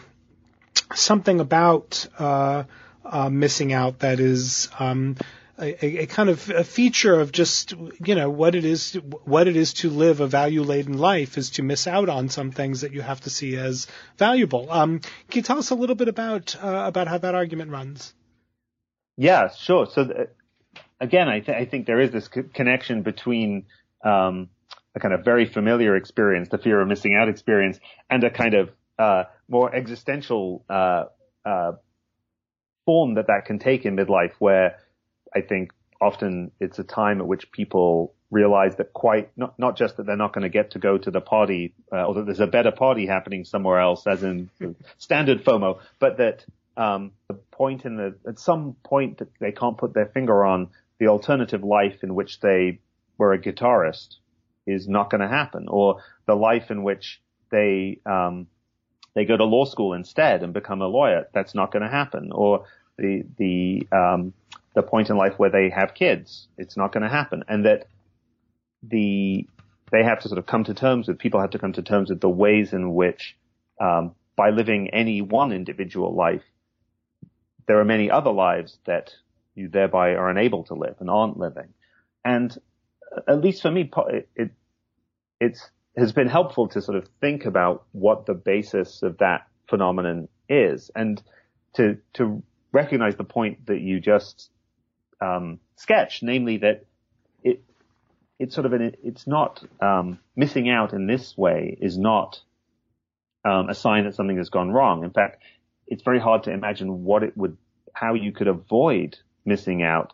[0.94, 2.64] something about uh,
[3.04, 5.16] uh, missing out that is um,
[5.58, 7.72] a, a, kind of a feature of just
[8.04, 11.50] you know what it is what it is to live a value laden life is
[11.50, 13.86] to miss out on some things that you have to see as
[14.18, 14.70] valuable.
[14.70, 18.14] Um, can you tell us a little bit about uh, about how that argument runs?
[19.16, 19.86] Yeah, sure.
[19.86, 20.28] So th-
[21.00, 23.66] again, I, th- I, think there is this co- connection between
[24.02, 24.48] um,
[24.94, 27.78] a kind of very familiar experience, the fear of missing out experience,
[28.10, 31.04] and a kind of uh, more existential uh,
[31.44, 31.72] uh
[32.84, 34.78] form that that can take in midlife, where
[35.34, 39.96] I think often it's a time at which people realize that quite not not just
[39.96, 42.40] that they're not going to get to go to the party uh, or that there's
[42.40, 44.50] a better party happening somewhere else, as in
[44.98, 46.44] standard FOMO, but that
[46.76, 50.70] um, the point in the at some point that they can't put their finger on
[50.98, 52.80] the alternative life in which they
[53.18, 54.16] were a guitarist
[54.66, 57.20] is not going to happen, or the life in which
[57.50, 58.46] they um,
[59.14, 61.28] they go to law school instead and become a lawyer.
[61.34, 62.64] That's not going to happen, or
[62.96, 64.32] the the um,
[64.74, 66.48] the point in life where they have kids.
[66.56, 67.44] It's not going to happen.
[67.48, 67.86] And that
[68.82, 69.46] the,
[69.90, 72.10] they have to sort of come to terms with, people have to come to terms
[72.10, 73.36] with the ways in which,
[73.80, 76.42] um, by living any one individual life,
[77.66, 79.12] there are many other lives that
[79.54, 81.68] you thereby are unable to live and aren't living.
[82.24, 82.56] And
[83.28, 84.50] at least for me, it, it
[85.40, 90.28] it's, has been helpful to sort of think about what the basis of that phenomenon
[90.48, 91.22] is and
[91.74, 94.50] to, to recognize the point that you just
[95.20, 96.84] um, sketch, namely that
[97.42, 97.62] it
[98.38, 102.40] it's sort of an it's not um, missing out in this way is not
[103.44, 105.04] um, a sign that something has gone wrong.
[105.04, 105.42] In fact,
[105.86, 107.56] it's very hard to imagine what it would
[107.92, 110.12] how you could avoid missing out,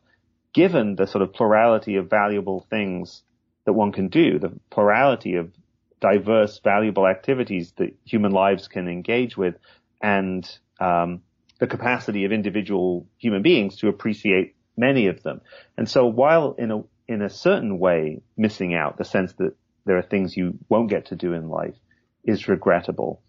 [0.52, 3.22] given the sort of plurality of valuable things
[3.64, 5.52] that one can do, the plurality of
[6.00, 9.56] diverse, valuable activities that human lives can engage with,
[10.00, 10.48] and
[10.80, 11.22] um,
[11.58, 15.40] the capacity of individual human beings to appreciate many of them.
[15.76, 19.98] And so while in a, in a certain way missing out, the sense that there
[19.98, 21.74] are things you won't get to do in life
[22.24, 23.22] is regrettable,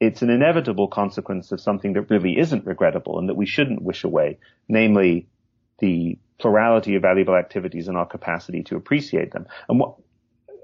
[0.00, 4.04] it's an inevitable consequence of something that really isn't regrettable and that we shouldn't wish
[4.04, 5.28] away, namely
[5.78, 9.46] the plurality of valuable activities and our capacity to appreciate them.
[9.68, 9.94] And what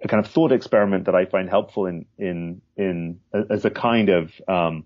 [0.02, 4.08] a kind of thought experiment that I find helpful in in in as a kind
[4.08, 4.84] of um,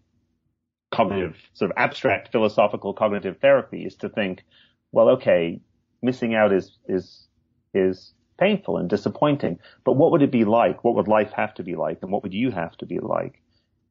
[0.90, 4.44] cognitive sort of abstract philosophical cognitive therapy is to think,
[4.92, 5.61] well, okay,
[6.03, 7.27] missing out is, is,
[7.74, 10.85] is painful and disappointing, but what would it be like?
[10.85, 11.98] What would life have to be like?
[12.03, 13.42] And what would you have to be like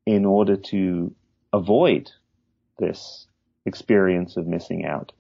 [0.06, 1.14] in order to
[1.54, 2.12] avoid
[2.80, 3.28] this
[3.66, 5.12] experience of missing out?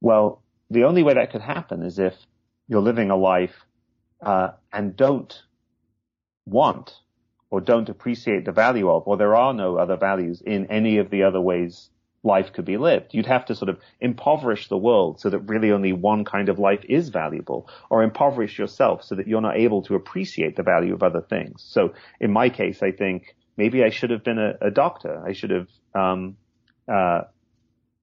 [0.00, 2.14] Well, the only way that could happen is if
[2.68, 3.54] you're living a life,
[4.22, 5.42] uh, and don't
[6.46, 6.92] want
[7.50, 11.10] or don't appreciate the value of, or there are no other values in any of
[11.10, 11.90] the other ways
[12.22, 13.14] life could be lived.
[13.14, 16.58] You'd have to sort of impoverish the world so that really only one kind of
[16.58, 20.94] life is valuable, or impoverish yourself so that you're not able to appreciate the value
[20.94, 21.64] of other things.
[21.66, 25.22] So in my case, I think maybe I should have been a, a doctor.
[25.26, 26.36] I should have, um,
[26.86, 27.22] uh,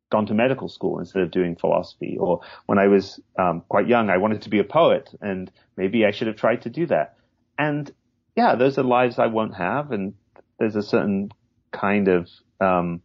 [0.09, 2.17] gone to medical school instead of doing philosophy.
[2.19, 6.05] Or when I was um, quite young, I wanted to be a poet, and maybe
[6.05, 7.17] I should have tried to do that.
[7.57, 7.91] And
[8.35, 10.13] yeah, those are lives I won't have, and
[10.59, 11.31] there's a certain
[11.71, 12.29] kind of
[12.61, 13.01] um,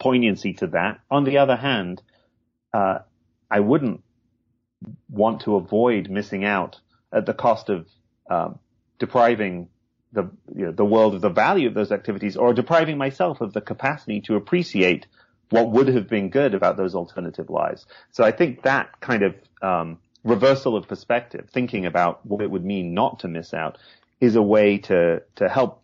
[0.00, 1.00] poignancy to that.
[1.10, 2.02] On the other hand,
[2.72, 3.00] uh,
[3.50, 4.02] I wouldn't
[5.08, 6.78] want to avoid missing out
[7.12, 7.88] at the cost of
[8.30, 8.58] um,
[8.98, 9.68] depriving
[10.12, 13.52] the you know, the world of the value of those activities, or depriving myself of
[13.52, 15.06] the capacity to appreciate
[15.50, 17.86] what would have been good about those alternative lives.
[18.10, 22.64] So I think that kind of um, reversal of perspective, thinking about what it would
[22.64, 23.78] mean not to miss out,
[24.20, 25.82] is a way to to help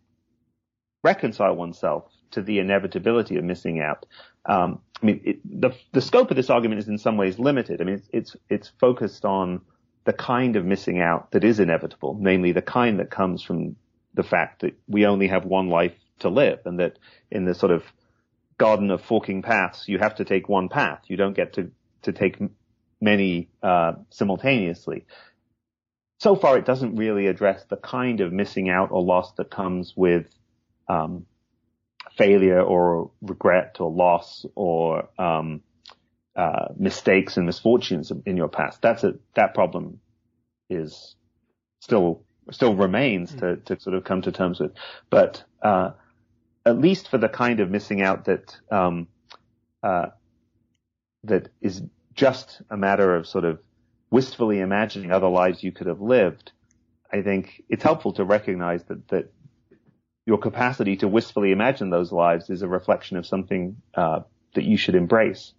[1.04, 4.06] reconcile oneself to the inevitability of missing out.
[4.46, 7.80] Um, I mean, it, the the scope of this argument is in some ways limited.
[7.80, 9.60] I mean, it's it's, it's focused on
[10.04, 13.76] the kind of missing out that is inevitable, namely the kind that comes from
[14.14, 16.98] the fact that we only have one life to live, and that
[17.30, 17.84] in the sort of
[18.62, 21.00] garden of forking paths, you have to take one path.
[21.08, 22.36] You don't get to to take
[23.00, 25.04] many uh, simultaneously.
[26.20, 29.94] So far, it doesn't really address the kind of missing out or loss that comes
[29.96, 30.26] with
[30.88, 31.26] um,
[32.16, 35.62] failure or regret or loss or um,
[36.36, 38.80] uh, mistakes and misfortunes in your past.
[38.80, 39.98] That's a that problem
[40.70, 41.16] is
[41.80, 44.72] still still remains to to sort of come to terms with.
[45.10, 45.90] But uh,
[46.64, 49.08] at least for the kind of missing out that um,
[49.82, 50.06] uh,
[51.24, 51.82] that is
[52.14, 53.60] just a matter of sort of
[54.10, 56.52] wistfully imagining other lives you could have lived,
[57.12, 59.32] I think it's helpful to recognize that that
[60.24, 64.20] your capacity to wistfully imagine those lives is a reflection of something uh,
[64.54, 65.52] that you should embrace.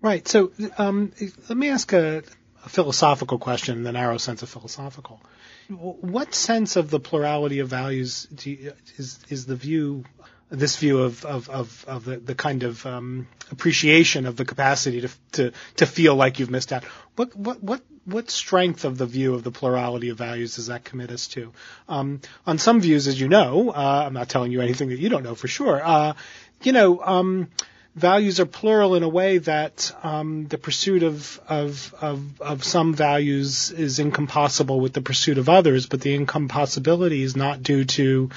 [0.00, 0.26] Right.
[0.28, 1.12] So um,
[1.48, 2.22] let me ask a,
[2.64, 5.20] a, philosophical question in the narrow sense of philosophical.
[5.68, 10.04] What sense of the plurality of values you, is is the view
[10.50, 15.02] this view of of of, of the, the kind of um, appreciation of the capacity
[15.02, 16.84] to to to feel like you've missed out.
[17.16, 20.84] What what what what strength of the view of the plurality of values does that
[20.84, 21.52] commit us to?
[21.88, 25.10] Um, on some views, as you know, uh, I'm not telling you anything that you
[25.10, 25.80] don't know for sure.
[25.84, 26.14] Uh,
[26.62, 27.00] you know.
[27.02, 27.50] Um,
[27.98, 32.94] values are plural in a way that um, the pursuit of, of, of, of some
[32.94, 38.30] values is incompossible with the pursuit of others, but the incompossibility is not due to,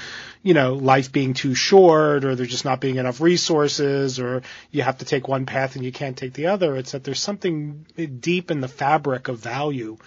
[0.43, 4.41] you know, life being too short or there just not being enough resources or
[4.71, 6.75] you have to take one path and you can't take the other.
[6.75, 7.85] It's that there's something
[8.19, 9.97] deep in the fabric of value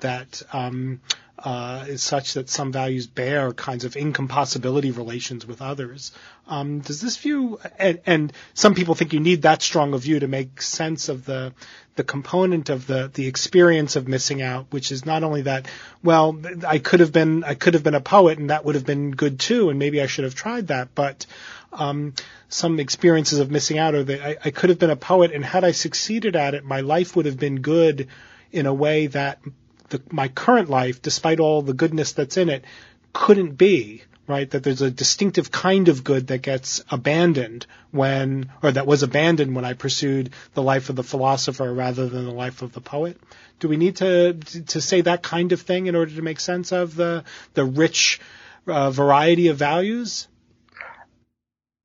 [0.00, 1.00] that um,
[1.44, 6.10] uh, is such that some values bear kinds of incompossibility relations with others.
[6.46, 10.20] Um, does this view, and, and, some people think you need that strong a view
[10.20, 11.52] to make sense of the
[11.96, 15.66] the component of the the experience of missing out, which is not only that,
[16.02, 18.86] well, I could have been I could have been a poet and that would have
[18.86, 21.26] been good too, and maybe I should have tried that, but
[21.74, 22.14] um,
[22.48, 25.44] some experiences of missing out are that I, I could have been a poet, and
[25.44, 28.08] had I succeeded at it, my life would have been good
[28.50, 29.40] in a way that
[29.88, 32.64] the, my current life, despite all the goodness that's in it,
[33.12, 34.50] couldn't be right?
[34.50, 39.54] That there's a distinctive kind of good that gets abandoned when, or that was abandoned
[39.54, 43.20] when I pursued the life of the philosopher rather than the life of the poet.
[43.60, 46.72] Do we need to to say that kind of thing in order to make sense
[46.72, 47.24] of the
[47.54, 48.20] the rich
[48.66, 50.28] uh, variety of values?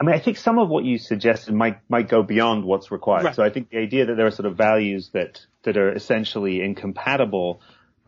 [0.01, 3.25] I mean, I think some of what you suggested might might go beyond what's required.
[3.25, 3.35] Right.
[3.35, 6.61] So I think the idea that there are sort of values that that are essentially
[6.61, 7.61] incompatible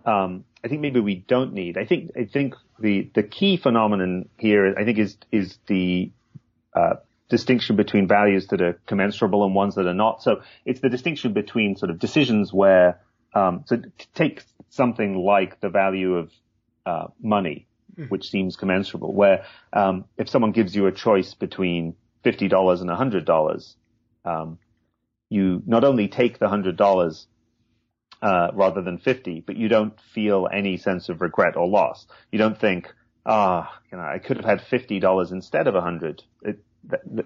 [0.05, 1.77] um, I think maybe we don't need.
[1.77, 6.11] I think I think the the key phenomenon here, I think, is is the
[6.75, 6.95] uh,
[7.29, 10.21] distinction between values that are commensurable and ones that are not.
[10.21, 12.99] So it's the distinction between sort of decisions where
[13.33, 13.81] um, so
[14.13, 16.31] take something like the value of
[16.85, 18.09] uh, money, mm.
[18.09, 22.89] which seems commensurable, where um, if someone gives you a choice between fifty dollars and
[22.89, 23.75] a hundred dollars,
[24.25, 24.59] um,
[25.29, 27.27] you not only take the hundred dollars
[28.21, 32.05] uh, rather than 50, but you don't feel any sense of regret or loss.
[32.31, 32.93] You don't think,
[33.25, 36.23] ah, you know, I could have had $50 instead of 100.
[36.43, 36.63] It,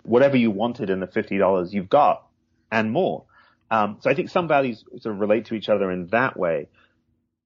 [0.03, 2.25] whatever you wanted in the $50, you've got
[2.71, 3.25] and more.
[3.71, 6.67] Um, so I think some values sort of relate to each other in that way.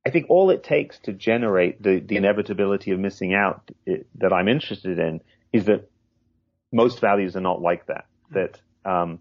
[0.05, 4.33] I think all it takes to generate the, the inevitability of missing out it, that
[4.33, 5.21] I'm interested in
[5.51, 5.89] is that
[6.71, 8.05] most values are not like that.
[8.31, 9.19] That um,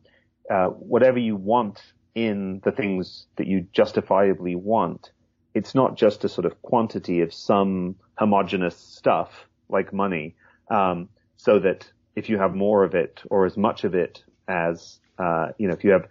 [0.50, 1.80] uh, whatever you want
[2.26, 5.10] in the things that you justifiably want.
[5.54, 9.30] It's not just a sort of quantity of some homogenous stuff
[9.68, 10.36] like money,
[10.70, 14.98] um, so that if you have more of it or as much of it as,
[15.18, 16.06] uh, you know, if you have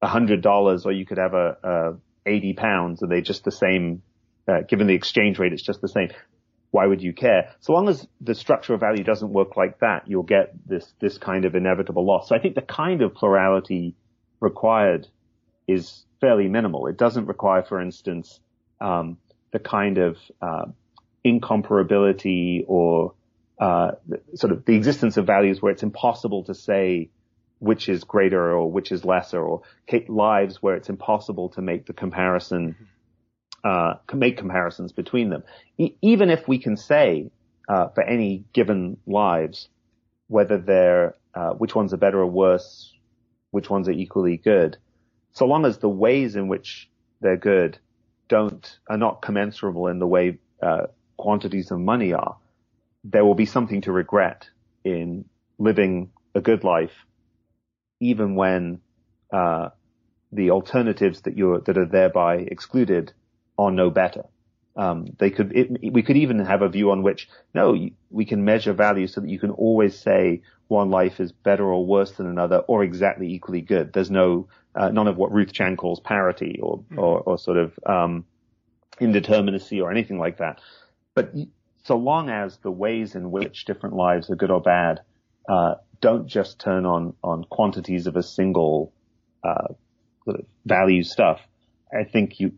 [0.00, 1.92] a hundred dollars or you could have a, a
[2.26, 4.02] 80 pounds, are they just the same,
[4.46, 6.10] uh, given the exchange rate, it's just the same.
[6.70, 7.54] Why would you care?
[7.60, 11.18] So long as the structure of value doesn't work like that, you'll get this, this
[11.18, 12.28] kind of inevitable loss.
[12.28, 13.94] So I think the kind of plurality
[14.40, 15.08] required
[15.66, 16.86] is fairly minimal.
[16.86, 18.40] It doesn't require, for instance,
[18.80, 19.18] um,
[19.52, 20.66] the kind of uh,
[21.24, 23.14] incomparability or
[23.60, 23.92] uh,
[24.34, 27.10] sort of the existence of values where it's impossible to say
[27.58, 29.62] which is greater or which is lesser, or
[30.08, 32.76] lives where it's impossible to make the comparison,
[33.64, 35.42] uh, make comparisons between them.
[35.76, 37.30] E- even if we can say
[37.68, 39.68] uh, for any given lives
[40.28, 42.94] whether they're uh, which ones are better or worse,
[43.50, 44.76] which ones are equally good,
[45.32, 46.90] so long as the ways in which
[47.20, 47.78] they're good
[48.28, 50.86] don't are not commensurable in the way uh,
[51.16, 52.36] quantities of money are,
[53.04, 54.48] there will be something to regret
[54.84, 55.24] in
[55.58, 56.92] living a good life,
[58.00, 58.80] even when
[59.32, 59.70] uh,
[60.32, 63.12] the alternatives that you're that are thereby excluded
[63.56, 64.24] are no better.
[64.78, 67.76] Um, they could it, we could even have a view on which no
[68.10, 71.84] we can measure value so that you can always say one life is better or
[71.84, 73.92] worse than another or exactly equally good.
[73.92, 76.98] There's no uh, none of what Ruth Chang calls parity or mm.
[76.98, 78.24] or, or, sort of um,
[79.00, 80.60] indeterminacy or anything like that.
[81.14, 81.34] But
[81.82, 85.00] so long as the ways in which different lives are good or bad
[85.48, 88.92] uh, don't just turn on on quantities of a single
[89.42, 89.74] uh,
[90.24, 91.40] sort of value stuff.
[91.92, 92.52] I think you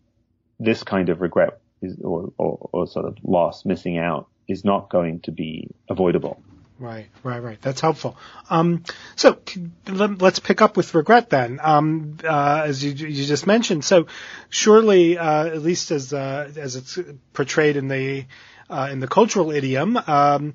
[0.58, 4.90] this kind of regret is, or, or, or sort of loss, missing out, is not
[4.90, 6.42] going to be avoidable.
[6.80, 7.60] Right, right, right.
[7.60, 8.16] That's helpful.
[8.48, 9.38] Um, so
[9.86, 13.84] let's pick up with regret then, um, uh, as you, you, just mentioned.
[13.84, 14.06] So
[14.48, 16.98] surely, uh, at least as uh, as it's
[17.34, 18.24] portrayed in the
[18.70, 20.54] in the cultural idiom, um,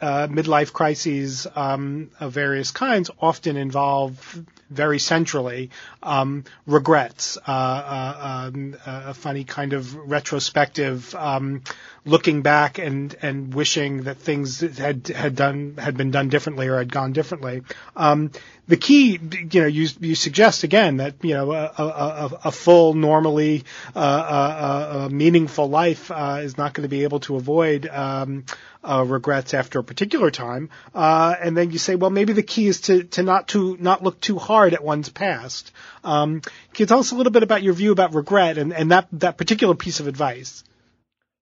[0.00, 5.70] uh, midlife crises um, of various kinds often involve very centrally
[6.02, 11.62] um, regrets, uh, uh, um, a funny kind of retrospective um,
[12.06, 16.78] looking back and and wishing that things had had done had been done differently or
[16.78, 17.62] had gone differently.
[17.96, 18.30] Um,
[18.68, 19.18] the key,
[19.50, 23.64] you know, you you suggest again that you know a, a, a full, normally
[23.96, 27.49] uh, uh, uh, meaningful life uh, is not going to be able to avoid
[27.88, 28.44] um,
[28.82, 32.66] uh, regrets after a particular time, uh, and then you say, well, maybe the key
[32.66, 35.72] is to to not to not look too hard at one's past.
[36.04, 38.90] Um, can you tell us a little bit about your view about regret and, and
[38.90, 40.64] that that particular piece of advice?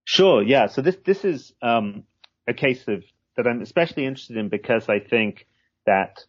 [0.05, 0.43] Sure.
[0.43, 0.69] Yeah.
[0.69, 2.05] So this this is um,
[2.47, 3.05] a case of
[3.37, 5.47] that I'm especially interested in because I think
[5.87, 6.25] that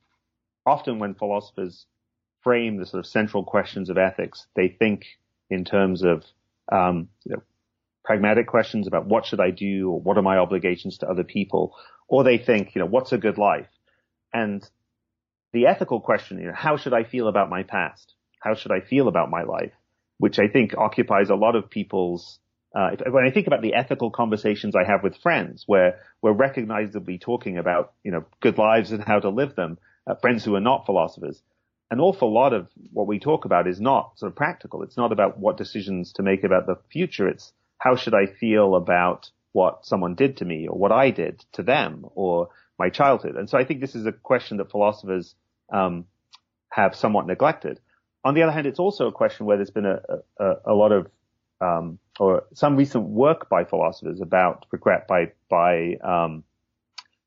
[0.65, 1.85] often when philosophers
[2.41, 5.05] frame the sort of central questions of ethics, they think
[5.49, 6.23] in terms of
[6.71, 7.41] um, you know,
[8.03, 11.75] pragmatic questions about what should I do or what are my obligations to other people,
[12.07, 13.69] or they think, you know, what's a good life?
[14.33, 14.67] And
[15.53, 18.13] the ethical question, you know, how should I feel about my past?
[18.39, 19.73] How should I feel about my life?
[20.17, 22.39] Which I think occupies a lot of people's
[22.75, 26.33] uh, if, when I think about the ethical conversations I have with friends, where we're
[26.33, 30.55] recognizably talking about, you know, good lives and how to live them, uh, friends who
[30.55, 31.41] are not philosophers,
[31.91, 34.83] an awful lot of what we talk about is not sort of practical.
[34.83, 37.27] It's not about what decisions to make about the future.
[37.27, 41.43] It's how should I feel about what someone did to me or what I did
[41.53, 43.35] to them or my childhood.
[43.35, 45.35] And so I think this is a question that philosophers
[45.71, 46.05] um,
[46.69, 47.79] have somewhat neglected.
[48.23, 49.99] On the other hand, it's also a question where there's been a,
[50.39, 51.07] a, a lot of
[51.61, 56.43] um, or some recent work by philosophers about regret by by um,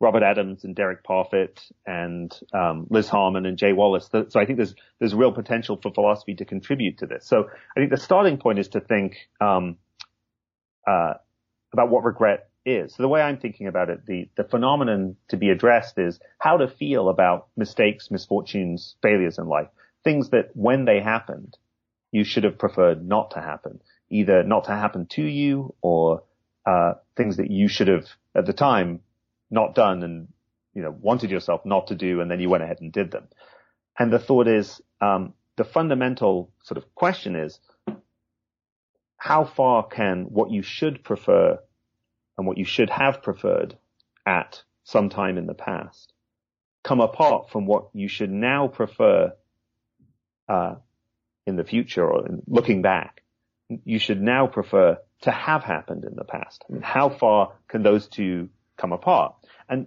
[0.00, 4.08] Robert Adams and Derek Parfit and um, Liz Harman and Jay Wallace.
[4.10, 7.26] So I think there's there's real potential for philosophy to contribute to this.
[7.26, 9.76] So I think the starting point is to think um,
[10.86, 11.14] uh,
[11.72, 12.94] about what regret is.
[12.94, 16.58] So the way I'm thinking about it, the, the phenomenon to be addressed is how
[16.58, 19.68] to feel about mistakes, misfortunes, failures in life.
[20.04, 21.56] Things that when they happened,
[22.10, 23.80] you should have preferred not to happen.
[24.10, 26.22] Either not to happen to you or,
[26.66, 29.00] uh, things that you should have at the time
[29.50, 30.28] not done and,
[30.74, 33.28] you know, wanted yourself not to do and then you went ahead and did them.
[33.98, 37.58] And the thought is, um, the fundamental sort of question is,
[39.22, 41.56] how far can what you should prefer
[42.36, 43.78] and what you should have preferred
[44.26, 46.12] at some time in the past
[46.82, 49.32] come apart from what you should now prefer
[50.48, 50.74] uh,
[51.46, 53.22] in the future or looking back?
[53.84, 56.64] You should now prefer to have happened in the past.
[56.68, 59.36] I mean, how far can those two come apart?
[59.68, 59.86] And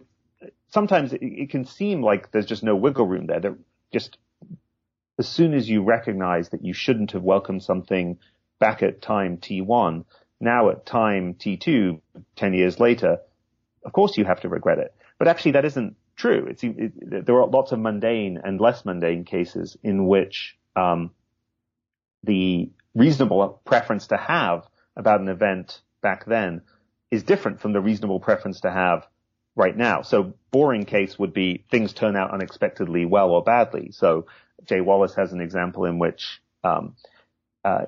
[0.70, 3.42] sometimes it, it can seem like there's just no wiggle room there.
[3.42, 3.58] That
[3.92, 4.18] just
[5.20, 8.18] as soon as you recognize that you shouldn't have welcomed something
[8.60, 10.06] back at time T1,
[10.40, 12.00] now at time T2,
[12.36, 13.20] 10 years later,
[13.84, 14.94] of course you have to regret it.
[15.18, 16.48] But actually that isn't true.
[16.50, 21.12] It's, it, there are lots of mundane and less mundane cases in which, um,
[22.24, 26.62] the reasonable preference to have about an event back then
[27.12, 29.06] is different from the reasonable preference to have
[29.56, 30.02] right now.
[30.02, 33.92] So boring case would be things turn out unexpectedly well or badly.
[33.92, 34.26] So
[34.66, 36.96] Jay Wallace has an example in which, um,
[37.64, 37.86] uh,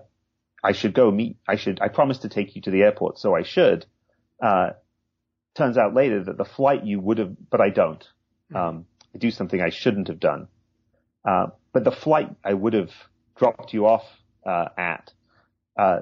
[0.68, 3.34] I should go meet, I should, I promised to take you to the airport, so
[3.34, 3.86] I should.
[4.44, 4.72] Uh,
[5.56, 8.04] turns out later that the flight you would have, but I don't.
[8.52, 8.56] Hmm.
[8.58, 10.50] Um, I do something I shouldn't have done.
[11.24, 12.92] Uh, but the flight I would have
[13.38, 14.04] dropped you off,
[14.46, 15.14] uh, at,
[15.80, 16.00] uh,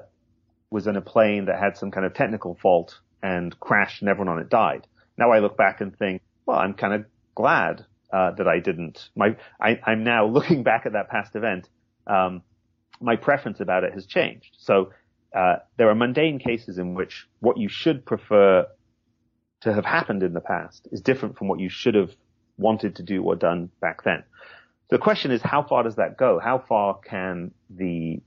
[0.70, 4.34] was in a plane that had some kind of technical fault and crashed and everyone
[4.34, 4.88] on it died.
[5.16, 7.04] Now I look back and think, well, I'm kind of
[7.36, 9.10] glad, uh, that I didn't.
[9.14, 11.68] My, I, am now looking back at that past event,
[12.08, 12.42] um,
[13.00, 14.56] my preference about it has changed.
[14.58, 14.92] So
[15.34, 18.66] uh, there are mundane cases in which what you should prefer
[19.62, 22.10] to have happened in the past is different from what you should have
[22.58, 24.22] wanted to do or done back then.
[24.88, 26.38] So The question is, how far does that go?
[26.38, 28.20] How far can the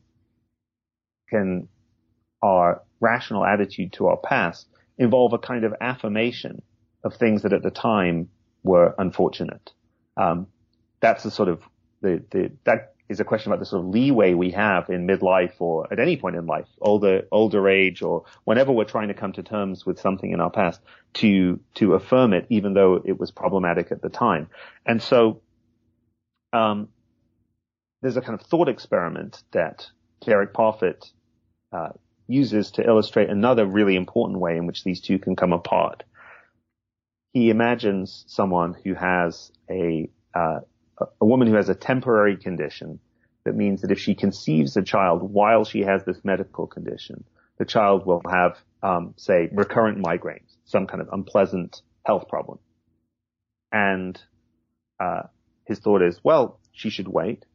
[1.29, 1.67] can
[2.41, 4.67] our rational attitude to our past
[4.97, 6.61] involve a kind of affirmation
[7.03, 8.29] of things that at the time
[8.63, 9.71] were unfortunate?
[10.17, 10.47] Um,
[10.99, 11.61] that's the sort of
[12.01, 15.53] the, the that is a question about the sort of leeway we have in midlife
[15.59, 19.33] or at any point in life, older, older age or whenever we're trying to come
[19.33, 20.79] to terms with something in our past
[21.15, 24.47] to, to affirm it, even though it was problematic at the time.
[24.85, 25.41] And so,
[26.53, 26.89] um,
[28.01, 29.87] there's a kind of thought experiment that
[30.21, 31.11] Derek Parfit,
[31.73, 31.89] uh,
[32.27, 36.03] uses to illustrate another really important way in which these two can come apart.
[37.33, 40.59] He imagines someone who has a, uh,
[41.21, 42.99] a woman who has a temporary condition
[43.45, 47.23] that means that if she conceives a child while she has this medical condition,
[47.57, 52.59] the child will have, um, say, recurrent migraines, some kind of unpleasant health problem.
[53.71, 54.21] And
[54.99, 55.23] uh,
[55.65, 57.45] his thought is, well, she should wait.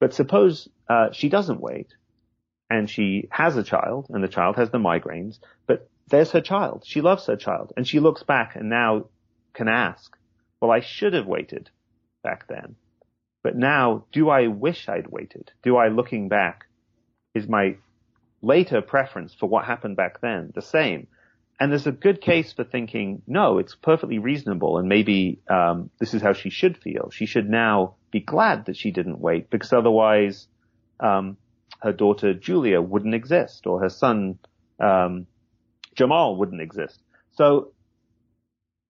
[0.00, 1.94] But suppose uh, she doesn't wait,
[2.68, 6.84] and she has a child, and the child has the migraines, but there's her child.
[6.86, 9.06] She loves her child, and she looks back and now
[9.54, 10.14] can ask,
[10.60, 11.70] well, I should have waited
[12.28, 12.74] back then.
[13.44, 15.46] But now, do I wish I'd waited?
[15.62, 16.66] Do I, looking back,
[17.38, 17.76] is my
[18.42, 21.06] later preference for what happened back then the same?
[21.58, 26.12] And there's a good case for thinking, no, it's perfectly reasonable, and maybe um, this
[26.12, 27.10] is how she should feel.
[27.18, 30.48] She should now be glad that she didn't wait, because otherwise,
[30.98, 31.36] um,
[31.80, 34.38] her daughter Julia wouldn't exist, or her son
[34.80, 35.26] um,
[35.94, 36.98] Jamal wouldn't exist.
[37.38, 37.72] So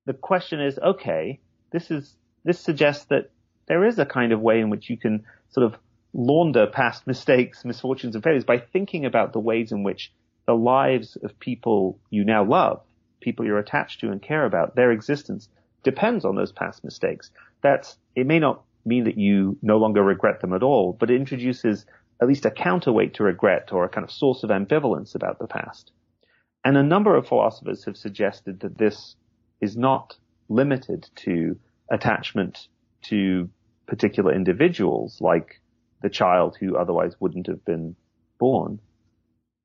[0.07, 1.41] the question is, okay,
[1.73, 2.17] this is
[2.47, 3.31] this suggests that
[3.67, 5.79] there is a kind of way in which you can sort of
[6.15, 10.13] launder past mistakes, misfortunes, and failures by thinking about the ways in which
[10.47, 12.81] the lives of people you now love,
[13.21, 15.49] people you're attached to and care about, their existence
[15.83, 17.31] depends on those past mistakes.
[17.63, 21.17] That's, it may not mean that you no longer regret them at all, but it
[21.17, 21.85] introduces
[22.23, 25.49] at least a counterweight to regret or a kind of source of ambivalence about the
[25.49, 25.91] past.
[26.65, 29.17] And a number of philosophers have suggested that this
[29.61, 30.17] is not
[30.49, 31.59] limited to
[31.91, 32.69] attachment
[33.03, 33.49] to
[33.87, 35.61] particular individuals like
[36.03, 37.97] the child who otherwise wouldn't have been
[38.39, 38.81] born,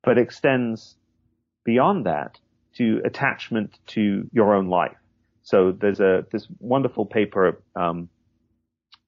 [0.02, 0.96] but extends
[1.64, 2.38] beyond that
[2.76, 4.96] to attachment to your own life.
[5.42, 8.08] So there's a this wonderful paper um,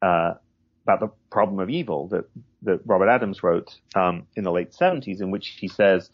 [0.03, 0.35] uh,
[0.83, 2.25] about the problem of evil that
[2.63, 6.11] that Robert Adams wrote um, in the late 70s, in which he says,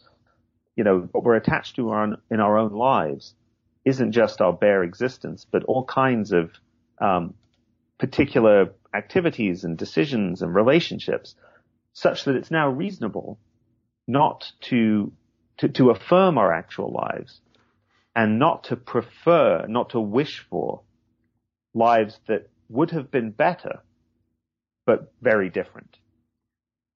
[0.76, 3.34] you know, what we're attached to our, in our own lives
[3.84, 6.50] isn't just our bare existence, but all kinds of
[7.00, 7.34] um,
[7.98, 11.34] particular activities and decisions and relationships
[11.92, 13.38] such that it's now reasonable
[14.06, 15.12] not to,
[15.58, 17.40] to, to affirm our actual lives
[18.14, 20.82] and not to prefer, not to wish for
[21.74, 23.80] lives that would have been better,
[24.86, 25.96] but very different.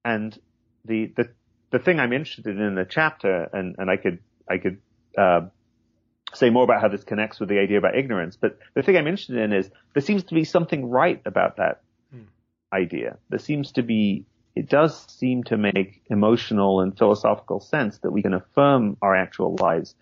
[0.05, 0.37] And
[0.85, 1.29] the, the,
[1.71, 4.81] the thing I'm interested in in the chapter, and, and I could, I could,
[5.17, 5.43] uh,
[6.35, 8.37] say more about how this connects with the idea about ignorance.
[8.37, 11.83] But the thing I'm interested in is there seems to be something right about that
[12.11, 12.25] hmm.
[12.73, 13.17] idea.
[13.31, 14.25] There seems to be,
[14.55, 19.57] it does seem to make emotional and philosophical sense that we can affirm our actual
[19.61, 19.95] lives,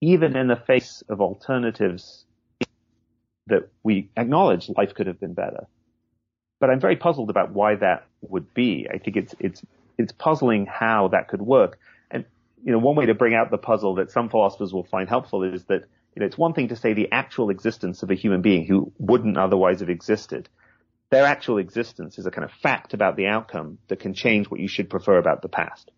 [0.00, 2.24] even in the face of alternatives
[3.46, 5.66] that we acknowledge life could have been better.
[6.60, 8.86] But I'm very puzzled about why that would be.
[8.92, 9.62] I think it's, it's,
[9.98, 11.78] it's puzzling how that could work
[12.64, 15.42] you know, one way to bring out the puzzle that some philosophers will find helpful
[15.42, 15.84] is that,
[16.14, 18.92] you know, it's one thing to say the actual existence of a human being who
[18.98, 20.48] wouldn't otherwise have existed.
[21.10, 24.60] Their actual existence is a kind of fact about the outcome that can change what
[24.60, 25.90] you should prefer about the past.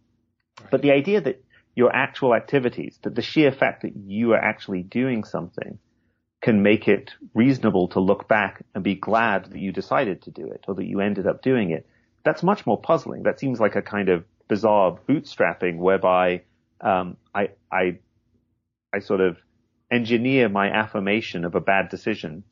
[0.61, 0.71] Right.
[0.71, 1.45] But the idea that
[1.75, 5.79] your actual activities, that the sheer fact that you are actually doing something
[6.43, 10.47] can make it reasonable to look back and be glad that you decided to do
[10.47, 11.87] it or that you ended up doing it.
[12.25, 13.23] That's much more puzzling.
[13.23, 16.43] That seems like a kind of bizarre bootstrapping whereby
[16.83, 17.99] um, I, I,
[18.93, 19.39] I sort of
[19.91, 22.45] engineer my affirmation of a bad decision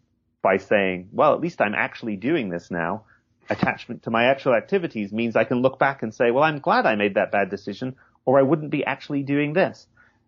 [0.43, 3.05] by saying, well, at least I'm actually doing this now.
[3.49, 6.87] Attachment to my actual activities means I can look back and say, well, I'm glad
[6.87, 9.87] I made that bad decision or I wouldn't be actually doing this.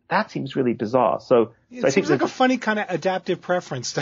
[0.09, 1.20] That seems really bizarre.
[1.20, 3.96] So, it so I seems like a funny kind of adaptive preference.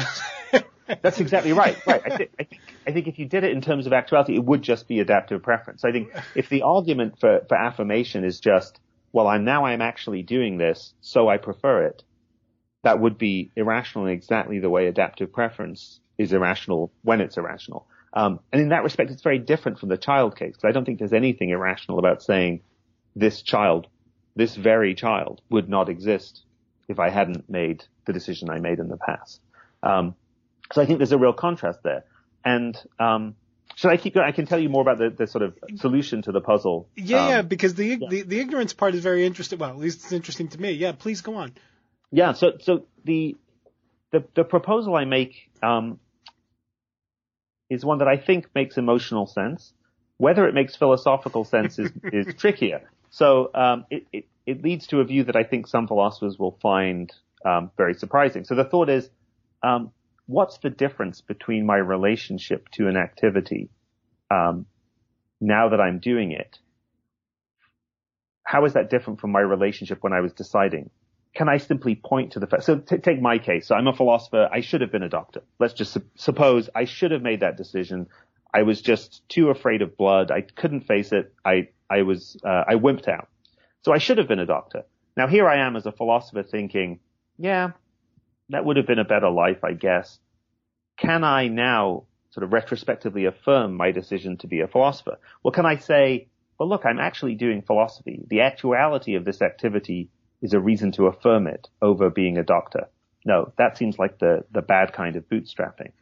[1.02, 1.76] That's exactly right.
[1.86, 2.02] Right.
[2.04, 4.44] I, th- I, think I think if you did it in terms of actuality, it
[4.44, 5.84] would just be adaptive preference.
[5.84, 8.80] I think if the argument for, for affirmation is just
[9.12, 12.02] well, I'm now I'm actually doing this, so I prefer it.
[12.82, 17.86] That would be irrational in exactly the way adaptive preference is irrational when it's irrational.
[18.12, 20.84] Um, and in that respect, it's very different from the child case because I don't
[20.84, 22.62] think there's anything irrational about saying
[23.14, 23.86] this child,
[24.34, 26.42] this very child, would not exist
[26.88, 29.40] if I hadn't made the decision I made in the past.
[29.82, 30.14] Um,
[30.72, 32.04] so I think there's a real contrast there.
[32.44, 33.34] And um,
[33.76, 34.26] should I keep going?
[34.26, 36.88] I can tell you more about the, the sort of solution to the puzzle.
[36.96, 38.08] Yeah, um, yeah, because the, yeah.
[38.08, 39.58] the the ignorance part is very interesting.
[39.58, 40.72] Well, at least it's interesting to me.
[40.72, 41.52] Yeah, please go on.
[42.10, 43.36] Yeah, so so the
[44.10, 45.98] the the proposal I make um,
[47.70, 49.72] is one that I think makes emotional sense,
[50.18, 52.90] Whether it makes philosophical sense is, is trickier.
[53.10, 56.58] So um, it, it, it leads to a view that I think some philosophers will
[56.60, 57.10] find
[57.44, 58.44] um, very surprising.
[58.44, 59.08] So the thought is,
[59.62, 59.92] um,
[60.30, 63.68] what's the difference between my relationship to an activity
[64.30, 64.66] um,
[65.40, 66.58] now that I'm doing it?
[68.44, 70.90] How is that different from my relationship when I was deciding?
[71.34, 72.64] Can I simply point to the fact?
[72.64, 73.66] So t- take my case.
[73.66, 74.48] So I'm a philosopher.
[74.52, 75.42] I should have been a doctor.
[75.58, 78.06] Let's just su- suppose I should have made that decision.
[78.52, 80.30] I was just too afraid of blood.
[80.30, 81.32] I couldn't face it.
[81.44, 83.28] I I was uh, I wimped out.
[83.82, 84.84] So I should have been a doctor.
[85.16, 87.00] Now here I am as a philosopher thinking,
[87.38, 87.70] yeah,
[88.50, 90.18] that would have been a better life, I guess.
[90.96, 95.18] Can I now sort of retrospectively affirm my decision to be a philosopher?
[95.42, 96.28] Well, can I say,
[96.58, 98.24] well, look, I'm actually doing philosophy.
[98.28, 100.10] The actuality of this activity
[100.42, 102.88] is a reason to affirm it over being a doctor.
[103.24, 105.92] No, that seems like the, the bad kind of bootstrapping.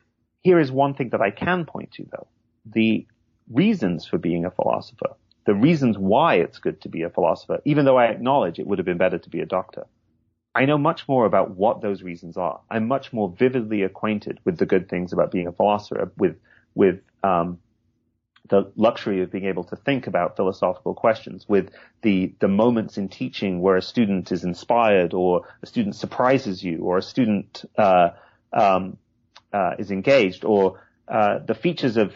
[0.42, 2.28] Here is one thing that I can point to though.
[2.66, 3.06] The
[3.50, 7.84] reasons for being a philosopher, the reasons why it's good to be a philosopher, even
[7.84, 9.86] though I acknowledge it would have been better to be a doctor.
[10.58, 12.60] I know much more about what those reasons are.
[12.68, 16.36] I'm much more vividly acquainted with the good things about being a philosopher, with
[16.74, 17.60] with um,
[18.48, 21.70] the luxury of being able to think about philosophical questions, with
[22.02, 26.78] the the moments in teaching where a student is inspired, or a student surprises you,
[26.82, 28.10] or a student uh,
[28.52, 28.96] um,
[29.52, 32.12] uh, is engaged, or uh, the features of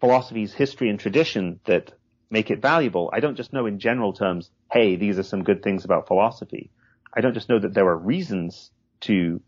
[0.00, 1.92] philosophy's history and tradition that
[2.30, 3.10] make it valuable.
[3.12, 6.72] I don't just know in general terms, hey, these are some good things about philosophy.
[7.16, 8.70] I don't just know that there are reasons
[9.02, 9.40] to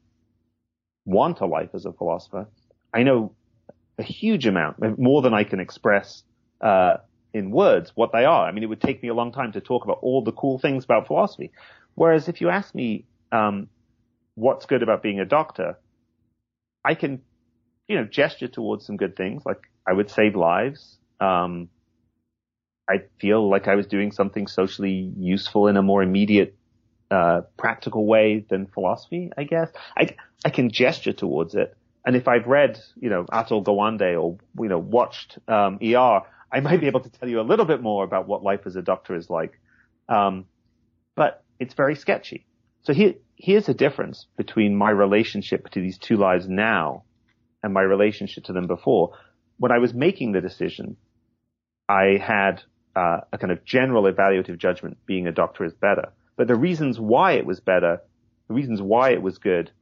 [1.05, 2.49] want a life as a philosopher.
[2.95, 3.35] I know
[3.99, 6.23] a huge amount, more than I can express
[6.61, 6.99] uh,
[7.35, 8.47] in words, what they are.
[8.47, 10.59] I mean, it would take me a long time to talk about all the cool
[10.59, 11.53] things about philosophy.
[11.95, 13.69] Whereas if you ask me um,
[14.35, 15.79] what's good about being a doctor,
[16.85, 17.21] I can,
[17.89, 19.43] you know, gesture towards some good things.
[19.45, 20.99] Like I would save lives.
[21.21, 21.69] Um,
[22.89, 26.58] I feel like I was doing something socially useful in a more immediate
[27.11, 29.71] uh, practical way than philosophy, I guess.
[29.97, 31.77] I, I can gesture towards it.
[32.05, 36.61] And if I've read, you know, Atul Gawande or, you know, watched, um, ER, I
[36.61, 38.83] might be able to tell you a little bit more about what life as a
[38.83, 39.61] doctor is like.
[40.09, 40.47] Um,
[41.15, 42.47] but it's very sketchy.
[42.83, 47.05] So here, here's a difference between my relationship to these two lives now
[47.63, 49.13] and my relationship to them before.
[49.59, 50.97] When I was making the decision,
[51.89, 52.63] I had
[52.95, 56.13] uh, a kind of general evaluative judgment being a doctor is better.
[56.39, 58.01] But the reasons why it was better,
[58.47, 59.73] the reasons why it was good,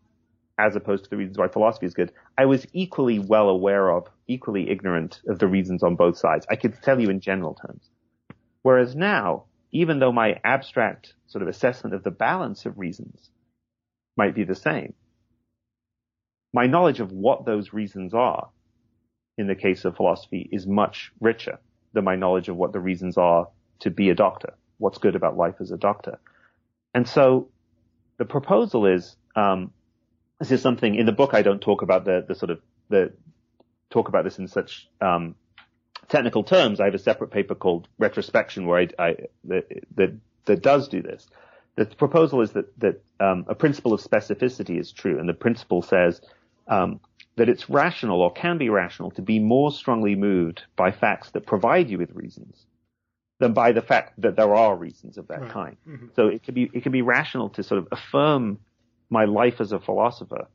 [0.58, 4.08] as opposed to the reasons why philosophy is good, I was equally well aware of,
[4.26, 6.46] equally ignorant of the reasons on both sides.
[6.50, 7.90] I could tell you in general terms.
[8.62, 13.30] Whereas now, even though my abstract sort of assessment of the balance of reasons
[14.16, 14.94] might be the same,
[16.54, 18.48] my knowledge of what those reasons are
[19.36, 21.58] in the case of philosophy is much richer
[21.92, 23.48] than my knowledge of what the reasons are
[23.80, 26.18] to be a doctor, what's good about life as a doctor.
[26.96, 27.50] And so
[28.16, 29.70] the proposal is, um,
[30.38, 33.12] this is something in the book I don't talk about the, the sort of the
[33.90, 35.34] talk about this in such um,
[36.08, 36.80] technical terms.
[36.80, 40.16] I have a separate paper called Retrospection where I, I that, that,
[40.46, 41.28] that does do this.
[41.74, 45.82] The proposal is that that um, a principle of specificity is true, and the principle
[45.82, 46.22] says
[46.66, 47.00] um,
[47.36, 51.44] that it's rational or can be rational to be more strongly moved by facts that
[51.44, 52.64] provide you with reasons
[53.38, 55.50] than by the fact that there are reasons of that right.
[55.50, 55.76] kind.
[55.86, 56.06] Mm-hmm.
[56.16, 58.58] So it could be it could be rational to sort of affirm
[59.10, 60.48] my life as a philosopher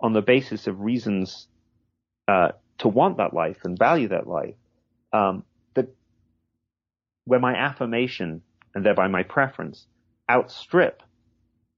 [0.00, 1.48] on the basis of reasons
[2.28, 4.54] uh, to want that life and value that life.
[5.12, 5.88] Um, that
[7.24, 8.42] where my affirmation
[8.74, 9.86] and thereby my preference
[10.28, 11.02] outstrip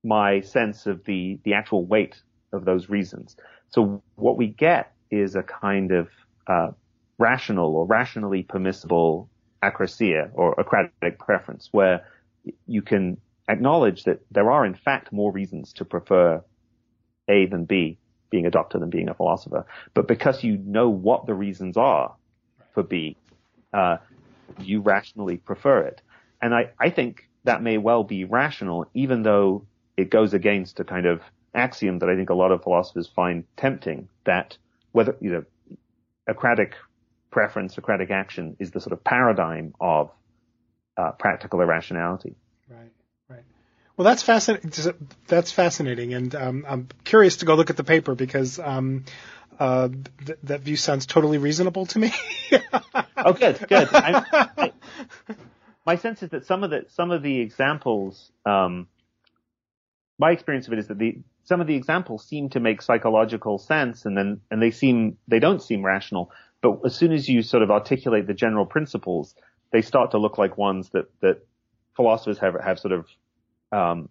[0.02, 3.36] my sense of the the actual weight of those reasons.
[3.68, 6.08] So what we get is a kind of
[6.46, 6.70] uh,
[7.18, 9.28] rational or rationally permissible
[9.62, 12.06] akrasia or akratic preference, where
[12.66, 13.16] you can
[13.48, 16.42] acknowledge that there are in fact more reasons to prefer
[17.28, 17.98] A than B,
[18.30, 19.66] being a doctor than being a philosopher.
[19.94, 22.14] But because you know what the reasons are
[22.74, 23.16] for B,
[23.72, 23.98] uh,
[24.60, 26.00] you rationally prefer it.
[26.42, 29.64] And I, I think that may well be rational, even though
[29.96, 31.20] it goes against a kind of
[31.54, 34.58] axiom that I think a lot of philosophers find tempting, that
[34.92, 35.44] whether, you know,
[36.28, 36.72] akratic
[37.36, 40.10] preference, akratic action is the sort of paradigm of
[40.96, 42.34] uh, practical irrationality.
[42.66, 42.92] Right,
[43.28, 43.44] right.
[43.94, 44.72] Well, that's fascinating.
[45.26, 49.04] That's fascinating, and um, I'm curious to go look at the paper because um,
[49.60, 49.90] uh,
[50.24, 52.14] th- that view sounds totally reasonable to me.
[53.18, 53.88] oh, good, good.
[53.92, 54.72] I,
[55.84, 58.88] my sense is that some of the some of the examples, um,
[60.18, 63.58] my experience of it is that the some of the examples seem to make psychological
[63.58, 66.32] sense, and then and they seem they don't seem rational
[66.62, 69.34] But as soon as you sort of articulate the general principles,
[69.72, 71.46] they start to look like ones that, that
[71.94, 73.06] philosophers have, have sort of,
[73.72, 74.08] um,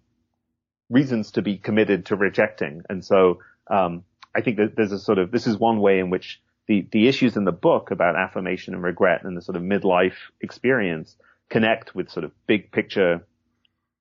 [0.88, 2.82] reasons to be committed to rejecting.
[2.88, 3.38] And so,
[3.68, 6.86] um, I think that there's a sort of, this is one way in which the,
[6.92, 11.16] the issues in the book about affirmation and regret and the sort of midlife experience
[11.48, 13.26] connect with sort of big picture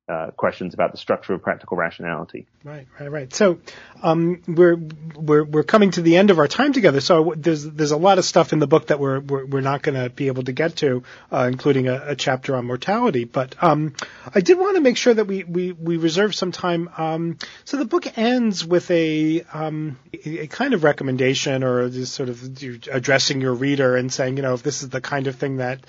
[0.08, 2.46] uh, questions about the structure of practical rationality.
[2.64, 3.34] Right, right, right.
[3.34, 3.58] So
[4.04, 4.76] um, we're
[5.16, 7.02] we're we're coming to the end of our time together.
[7.02, 9.82] So there's there's a lot of stuff in the book that we're we're, we're not
[9.82, 13.24] going to be able to get to, uh, including a, a, chapter on mortality.
[13.24, 13.96] But um,
[14.34, 16.88] I did want to make sure that we we we reserve some time.
[16.98, 22.30] Um, so the book ends with a um, a kind of recommendation or just sort
[22.30, 22.44] of
[22.92, 25.80] addressing your reader and saying, you know, if this is the kind of thing that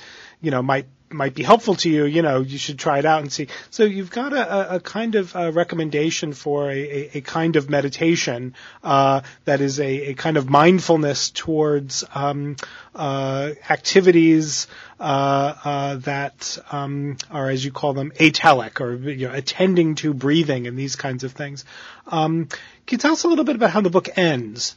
[0.41, 3.23] you know might might be helpful to you, you know, you should try it out
[3.23, 3.49] and see.
[3.71, 7.71] So you've got a, a kind of a recommendation for a, a, a kind of
[7.71, 12.57] meditation uh, that is a, a kind of mindfulness towards um,
[12.95, 14.67] uh, activities
[14.99, 20.15] uh, uh that um, are, as you call them, atelic or you know, attending to
[20.15, 21.65] breathing and these kinds of things.
[22.07, 22.47] Um,
[22.87, 24.77] can you tell us a little bit about how the book ends?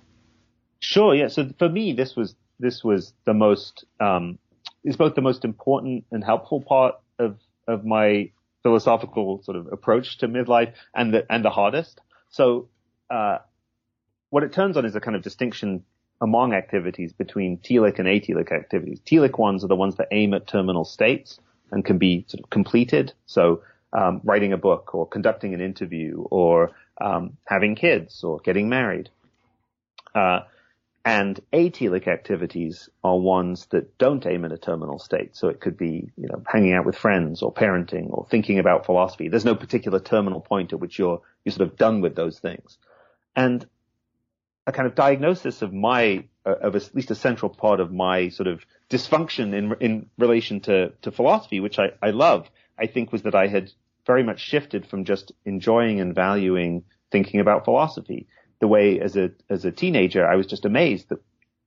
[0.80, 1.16] Sure.
[1.16, 1.28] Yeah.
[1.28, 4.38] So for me, this was this was the most um,
[4.84, 8.32] is both the most important and helpful part of of my
[8.64, 12.02] philosophical sort of approach to midlife and the and the hardest.
[12.30, 12.70] So
[13.10, 13.40] uh,
[14.30, 15.84] what it turns on is a kind of distinction
[16.22, 19.00] among activities between telic and atelic activities.
[19.00, 21.40] Telic ones are the ones that aim at terminal states
[21.72, 23.14] and can be sort of completed.
[23.26, 23.62] So
[23.94, 29.10] um, writing a book or conducting an interview or um, having kids or getting married.
[30.14, 30.42] Uh,
[31.06, 35.36] and atelic activities are ones that don't aim at a terminal state.
[35.36, 38.86] So it could be, you know, hanging out with friends or parenting or thinking about
[38.86, 39.30] philosophy.
[39.30, 42.78] There's no particular terminal point at which you're, you're sort of done with those things.
[43.36, 43.66] And
[44.68, 48.30] a kind of diagnosis of my, uh, of at least a central part of my
[48.30, 53.14] sort of dysfunction in, in relation to, to philosophy, which I, I love, I think
[53.14, 53.72] was that I had
[54.06, 58.28] very much shifted from just enjoying and valuing thinking about philosophy
[58.60, 61.20] the way as a as a teenager I was just amazed that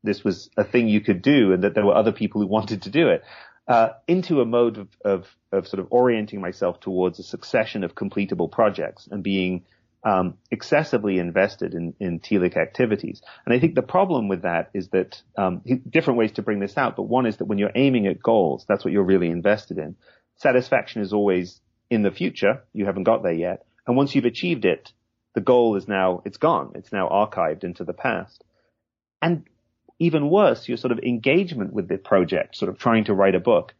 [0.02, 2.82] this was a thing you could do and that there were other people who wanted
[2.82, 3.22] to do it.
[3.68, 7.94] Uh, into a mode of, of, of sort of orienting myself towards a succession of
[7.94, 9.64] completable projects and being
[10.04, 13.22] um, excessively invested in, in telic activities.
[13.46, 16.76] And I think the problem with that is that um, different ways to bring this
[16.76, 19.78] out, but one is that when you're aiming at goals, that's what you're really invested
[19.78, 19.94] in.
[20.38, 22.64] Satisfaction is always in the future.
[22.72, 23.64] You haven't got there yet.
[23.86, 24.92] And once you've achieved it,
[25.34, 26.72] the goal is now, it's gone.
[26.74, 28.44] It's now archived into the past.
[29.20, 29.44] And
[29.98, 33.40] even worse, your sort of engagement with the project, sort of trying to write a
[33.40, 33.74] book.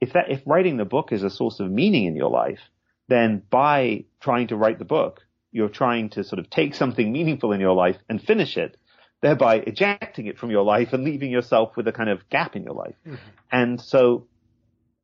[0.00, 2.60] If that, if writing the book is a source of meaning in your life,
[3.08, 5.22] then by trying to write the book,
[5.52, 8.76] you're trying to sort of take something meaningful in your life and finish it,
[9.22, 12.64] thereby ejecting it from your life and leaving yourself with a kind of gap in
[12.64, 12.94] your life.
[13.06, 13.16] Mm-hmm.
[13.50, 14.26] And so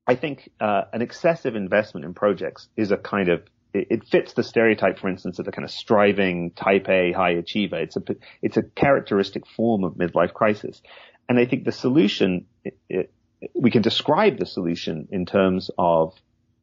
[0.06, 3.42] I think uh, an excessive investment in projects is a kind of
[3.74, 7.32] it, it fits the stereotype, for instance, of the kind of striving type A high
[7.32, 7.76] achiever.
[7.76, 8.02] It's a,
[8.40, 10.80] it's a characteristic form of midlife crisis.
[11.28, 13.12] And I think the solution, it, it,
[13.54, 16.14] we can describe the solution in terms of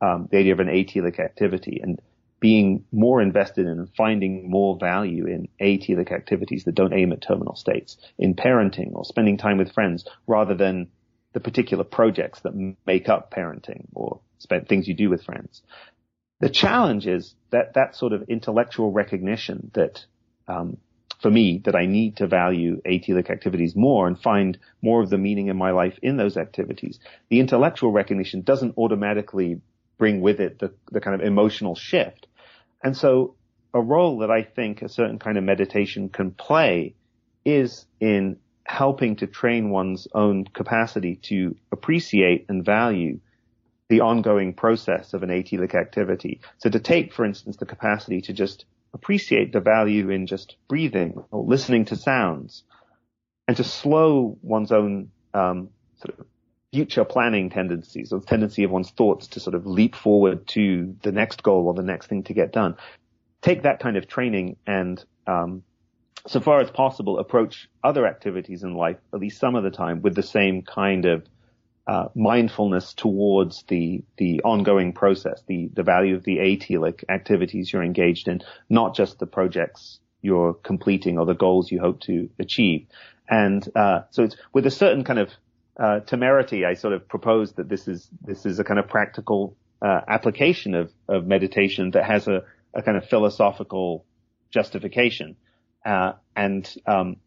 [0.01, 2.01] um, the idea of an atelic activity and
[2.39, 7.55] being more invested in finding more value in atelic activities that don't aim at terminal
[7.55, 10.87] states, in parenting or spending time with friends, rather than
[11.33, 15.61] the particular projects that make up parenting or spend things you do with friends.
[16.41, 20.05] The challenge is that that sort of intellectual recognition that,
[20.47, 20.77] um,
[21.21, 25.19] for me, that I need to value atelic activities more and find more of the
[25.19, 26.99] meaning in my life in those activities.
[27.29, 29.61] The intellectual recognition doesn't automatically
[29.99, 32.25] bring with it the, the kind of emotional shift.
[32.83, 33.35] And so
[33.71, 36.95] a role that I think a certain kind of meditation can play
[37.45, 43.19] is in helping to train one's own capacity to appreciate and value
[43.91, 46.39] the ongoing process of an atelic activity.
[46.59, 48.63] So to take, for instance, the capacity to just
[48.93, 52.63] appreciate the value in just breathing or listening to sounds
[53.49, 56.25] and to slow one's own um, sort of
[56.71, 60.95] future planning tendencies or the tendency of one's thoughts to sort of leap forward to
[61.03, 62.77] the next goal or the next thing to get done.
[63.41, 65.63] Take that kind of training and um,
[66.27, 70.01] so far as possible approach other activities in life, at least some of the time,
[70.01, 71.25] with the same kind of
[71.91, 77.83] uh, mindfulness towards the the ongoing process, the the value of the atelic activities you're
[77.83, 78.39] engaged in,
[78.69, 82.87] not just the projects you're completing or the goals you hope to achieve.
[83.27, 85.31] And uh, so it's with a certain kind of
[85.77, 89.57] uh, temerity, I sort of propose that this is this is a kind of practical
[89.81, 94.05] uh, application of of meditation that has a, a kind of philosophical
[94.49, 95.35] justification.
[95.85, 97.17] Uh, and um,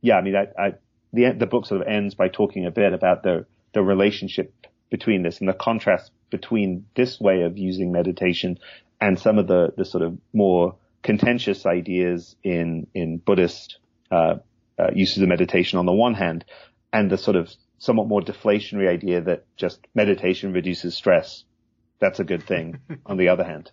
[0.00, 0.74] yeah, I mean, I, I
[1.12, 3.44] the the book sort of ends by talking a bit about the
[3.76, 4.54] the relationship
[4.90, 8.58] between this and the contrast between this way of using meditation
[9.02, 13.78] and some of the the sort of more contentious ideas in in Buddhist
[14.10, 14.36] uh,
[14.78, 16.46] uh, uses of meditation on the one hand,
[16.90, 21.44] and the sort of somewhat more deflationary idea that just meditation reduces stress.
[22.00, 22.80] That's a good thing.
[23.04, 23.70] on the other hand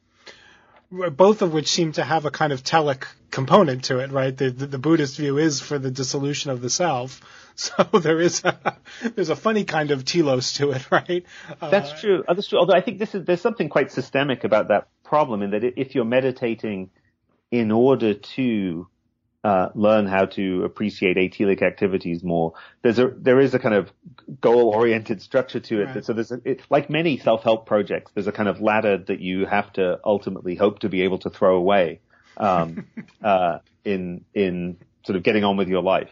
[1.12, 4.36] both of which seem to have a kind of telic component to it, right?
[4.36, 7.22] The, the, the, Buddhist view is for the dissolution of the self.
[7.56, 8.80] So there is a,
[9.14, 11.24] there's a funny kind of telos to it, right?
[11.62, 12.24] That's uh, true.
[12.28, 12.58] That's true.
[12.58, 15.94] Although I think this is, there's something quite systemic about that problem in that if
[15.94, 16.90] you're meditating
[17.52, 18.88] in order to
[19.44, 22.54] uh, learn how to appreciate atelic activities more.
[22.82, 23.92] There's a there is a kind of
[24.40, 25.86] goal oriented structure to it.
[25.86, 26.06] Right.
[26.06, 29.20] So there's a, it, like many self help projects, there's a kind of ladder that
[29.20, 32.00] you have to ultimately hope to be able to throw away
[32.38, 32.88] um,
[33.24, 36.12] uh, in in sort of getting on with your life.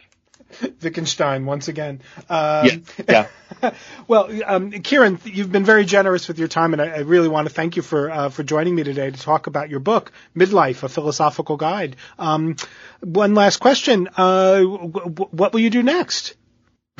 [0.82, 2.00] Wittgenstein once again.
[2.28, 3.26] Um, yeah.
[3.62, 3.74] yeah.
[4.08, 7.48] well, um, Kieran, you've been very generous with your time, and I, I really want
[7.48, 10.82] to thank you for uh, for joining me today to talk about your book, Midlife:
[10.82, 11.96] A Philosophical Guide.
[12.18, 12.56] Um,
[13.00, 16.34] one last question: uh, w- w- What will you do next?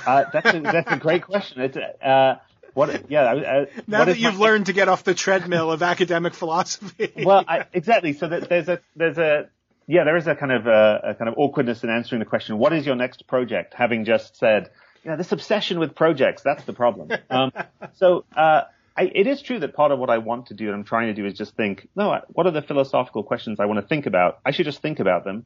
[0.05, 1.61] Uh, that's a, that's a great question.
[1.63, 2.37] It's, uh,
[2.75, 3.11] what?
[3.11, 3.23] Yeah.
[3.23, 7.13] Uh, now that you've my, learned to get off the treadmill of academic philosophy.
[7.25, 8.15] well, I, exactly.
[8.15, 9.51] So there's a there's a
[9.87, 12.59] yeah, there is a kind of uh, a kind of awkwardness in answering the question.
[12.59, 13.75] What is your next project?
[13.75, 14.71] Having just said,
[15.05, 17.11] yeah, this obsession with projects, that's the problem.
[17.31, 17.53] Um,
[17.95, 18.63] so uh,
[18.97, 21.09] I, it is true that part of what I want to do and I'm trying
[21.09, 24.07] to do is just think, no, what are the philosophical questions I want to think
[24.07, 24.39] about?
[24.45, 25.45] I should just think about them,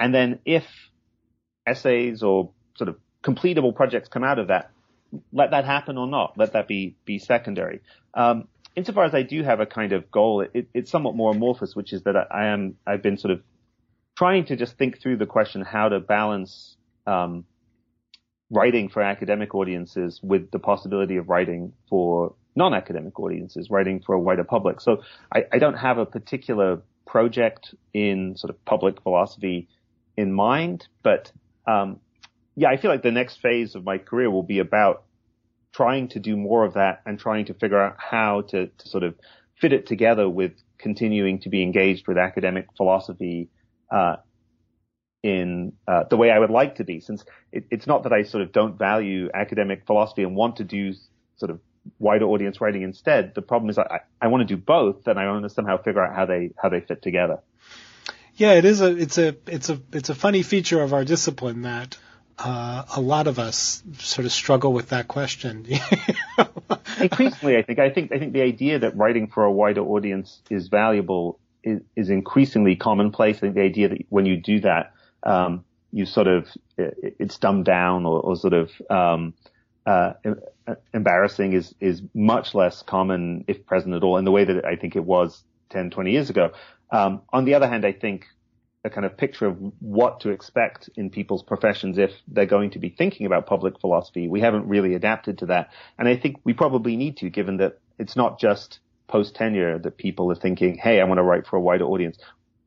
[0.00, 0.64] and then if
[1.66, 4.70] essays or sort of completable projects come out of that,
[5.32, 6.36] let that happen or not.
[6.36, 7.80] Let that be be secondary.
[8.14, 11.76] Um, insofar as I do have a kind of goal, it, it's somewhat more amorphous,
[11.76, 13.42] which is that I, I am I've been sort of
[14.16, 17.44] trying to just think through the question how to balance um,
[18.50, 24.20] writing for academic audiences with the possibility of writing for non-academic audiences, writing for a
[24.20, 24.80] wider public.
[24.80, 25.02] So
[25.34, 29.68] I, I don't have a particular project in sort of public philosophy
[30.16, 31.32] in mind, but
[31.66, 32.00] um,
[32.54, 35.04] yeah, I feel like the next phase of my career will be about
[35.72, 39.04] trying to do more of that and trying to figure out how to, to sort
[39.04, 39.14] of
[39.58, 43.48] fit it together with continuing to be engaged with academic philosophy
[43.92, 44.16] uh,
[45.22, 48.24] in uh, the way I would like to be, since it, it's not that I
[48.24, 50.94] sort of don't value academic philosophy and want to do
[51.36, 51.60] sort of
[51.98, 53.34] wider audience writing instead.
[53.34, 56.02] The problem is I, I want to do both, and I want to somehow figure
[56.04, 57.40] out how they how they fit together.
[58.34, 61.62] Yeah, it is a it's a it's a it's a funny feature of our discipline
[61.62, 61.96] that
[62.38, 65.66] uh, a lot of us sort of struggle with that question.
[67.00, 70.40] Increasingly, I think I think I think the idea that writing for a wider audience
[70.50, 73.36] is valuable is, is increasingly commonplace.
[73.38, 74.92] I think the idea that when you do that,
[75.22, 79.34] um, you sort of it's dumbed down or, or sort of um,
[79.86, 80.14] uh,
[80.94, 84.76] embarrassing is is much less common if present at all in the way that I
[84.76, 86.52] think it was 10, 20 years ago.
[86.90, 88.26] Um, on the other hand, I think
[88.84, 92.78] a kind of picture of what to expect in people's professions if they're going to
[92.78, 94.28] be thinking about public philosophy.
[94.28, 95.70] We haven't really adapted to that.
[95.98, 98.80] And I think we probably need to, given that it's not just
[99.12, 102.16] post tenure that people are thinking, hey, I want to write for a wider audience.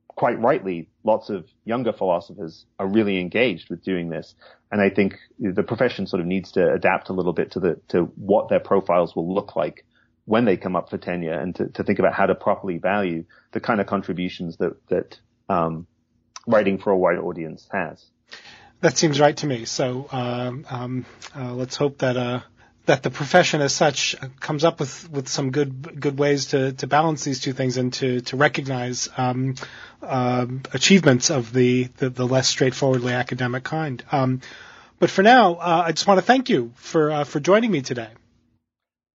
[0.08, 4.36] Quite rightly, lots of younger philosophers are really engaged with doing this.
[4.72, 7.82] And I think the profession sort of needs to adapt a little bit to the,
[7.88, 9.86] to what their profiles will look like
[10.26, 13.26] when they come up for tenure and to, to think about how to properly value
[13.52, 15.20] the kind of contributions that, that,
[15.50, 15.88] um,
[16.46, 18.06] writing for a wider audience has.
[18.82, 19.66] That seems right to me.
[19.66, 22.42] So, um, um, uh, let's hope that, uh,
[22.86, 26.88] that the profession as such comes up with, with some good good ways to, to
[26.88, 29.56] balance these two things and to to recognize um,
[30.02, 34.04] uh, achievements of the, the, the less straightforwardly academic kind.
[34.12, 34.42] Um,
[35.00, 37.82] but for now, uh, I just want to thank you for uh, for joining me
[37.82, 38.10] today.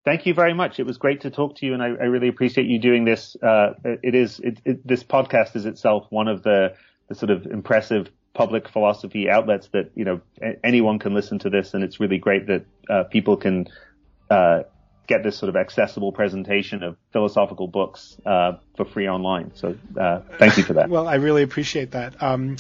[0.05, 0.81] Thank you very much.
[0.81, 3.37] It was great to talk to you, and I, I really appreciate you doing this.
[3.37, 6.75] Uh, it is it, it, this podcast is itself one of the,
[7.09, 10.20] the sort of impressive public philosophy outlets that you know
[10.62, 13.68] anyone can listen to this, and it's really great that uh, people can
[14.31, 14.62] uh,
[15.11, 19.51] get this sort of accessible presentation of philosophical books uh, for free online.
[19.57, 20.89] So uh, thank you for that.
[20.89, 22.57] well, I really appreciate that, um,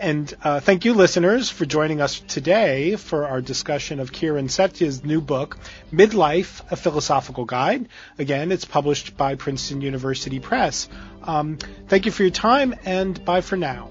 [0.00, 5.04] and uh, thank you, listeners, for joining us today for our discussion of Kieran Setiya's
[5.04, 5.56] new book,
[5.92, 7.88] Midlife: A Philosophical Guide.
[8.18, 10.88] Again, it's published by Princeton University Press.
[11.22, 13.90] Um, thank you for your time, and bye for now.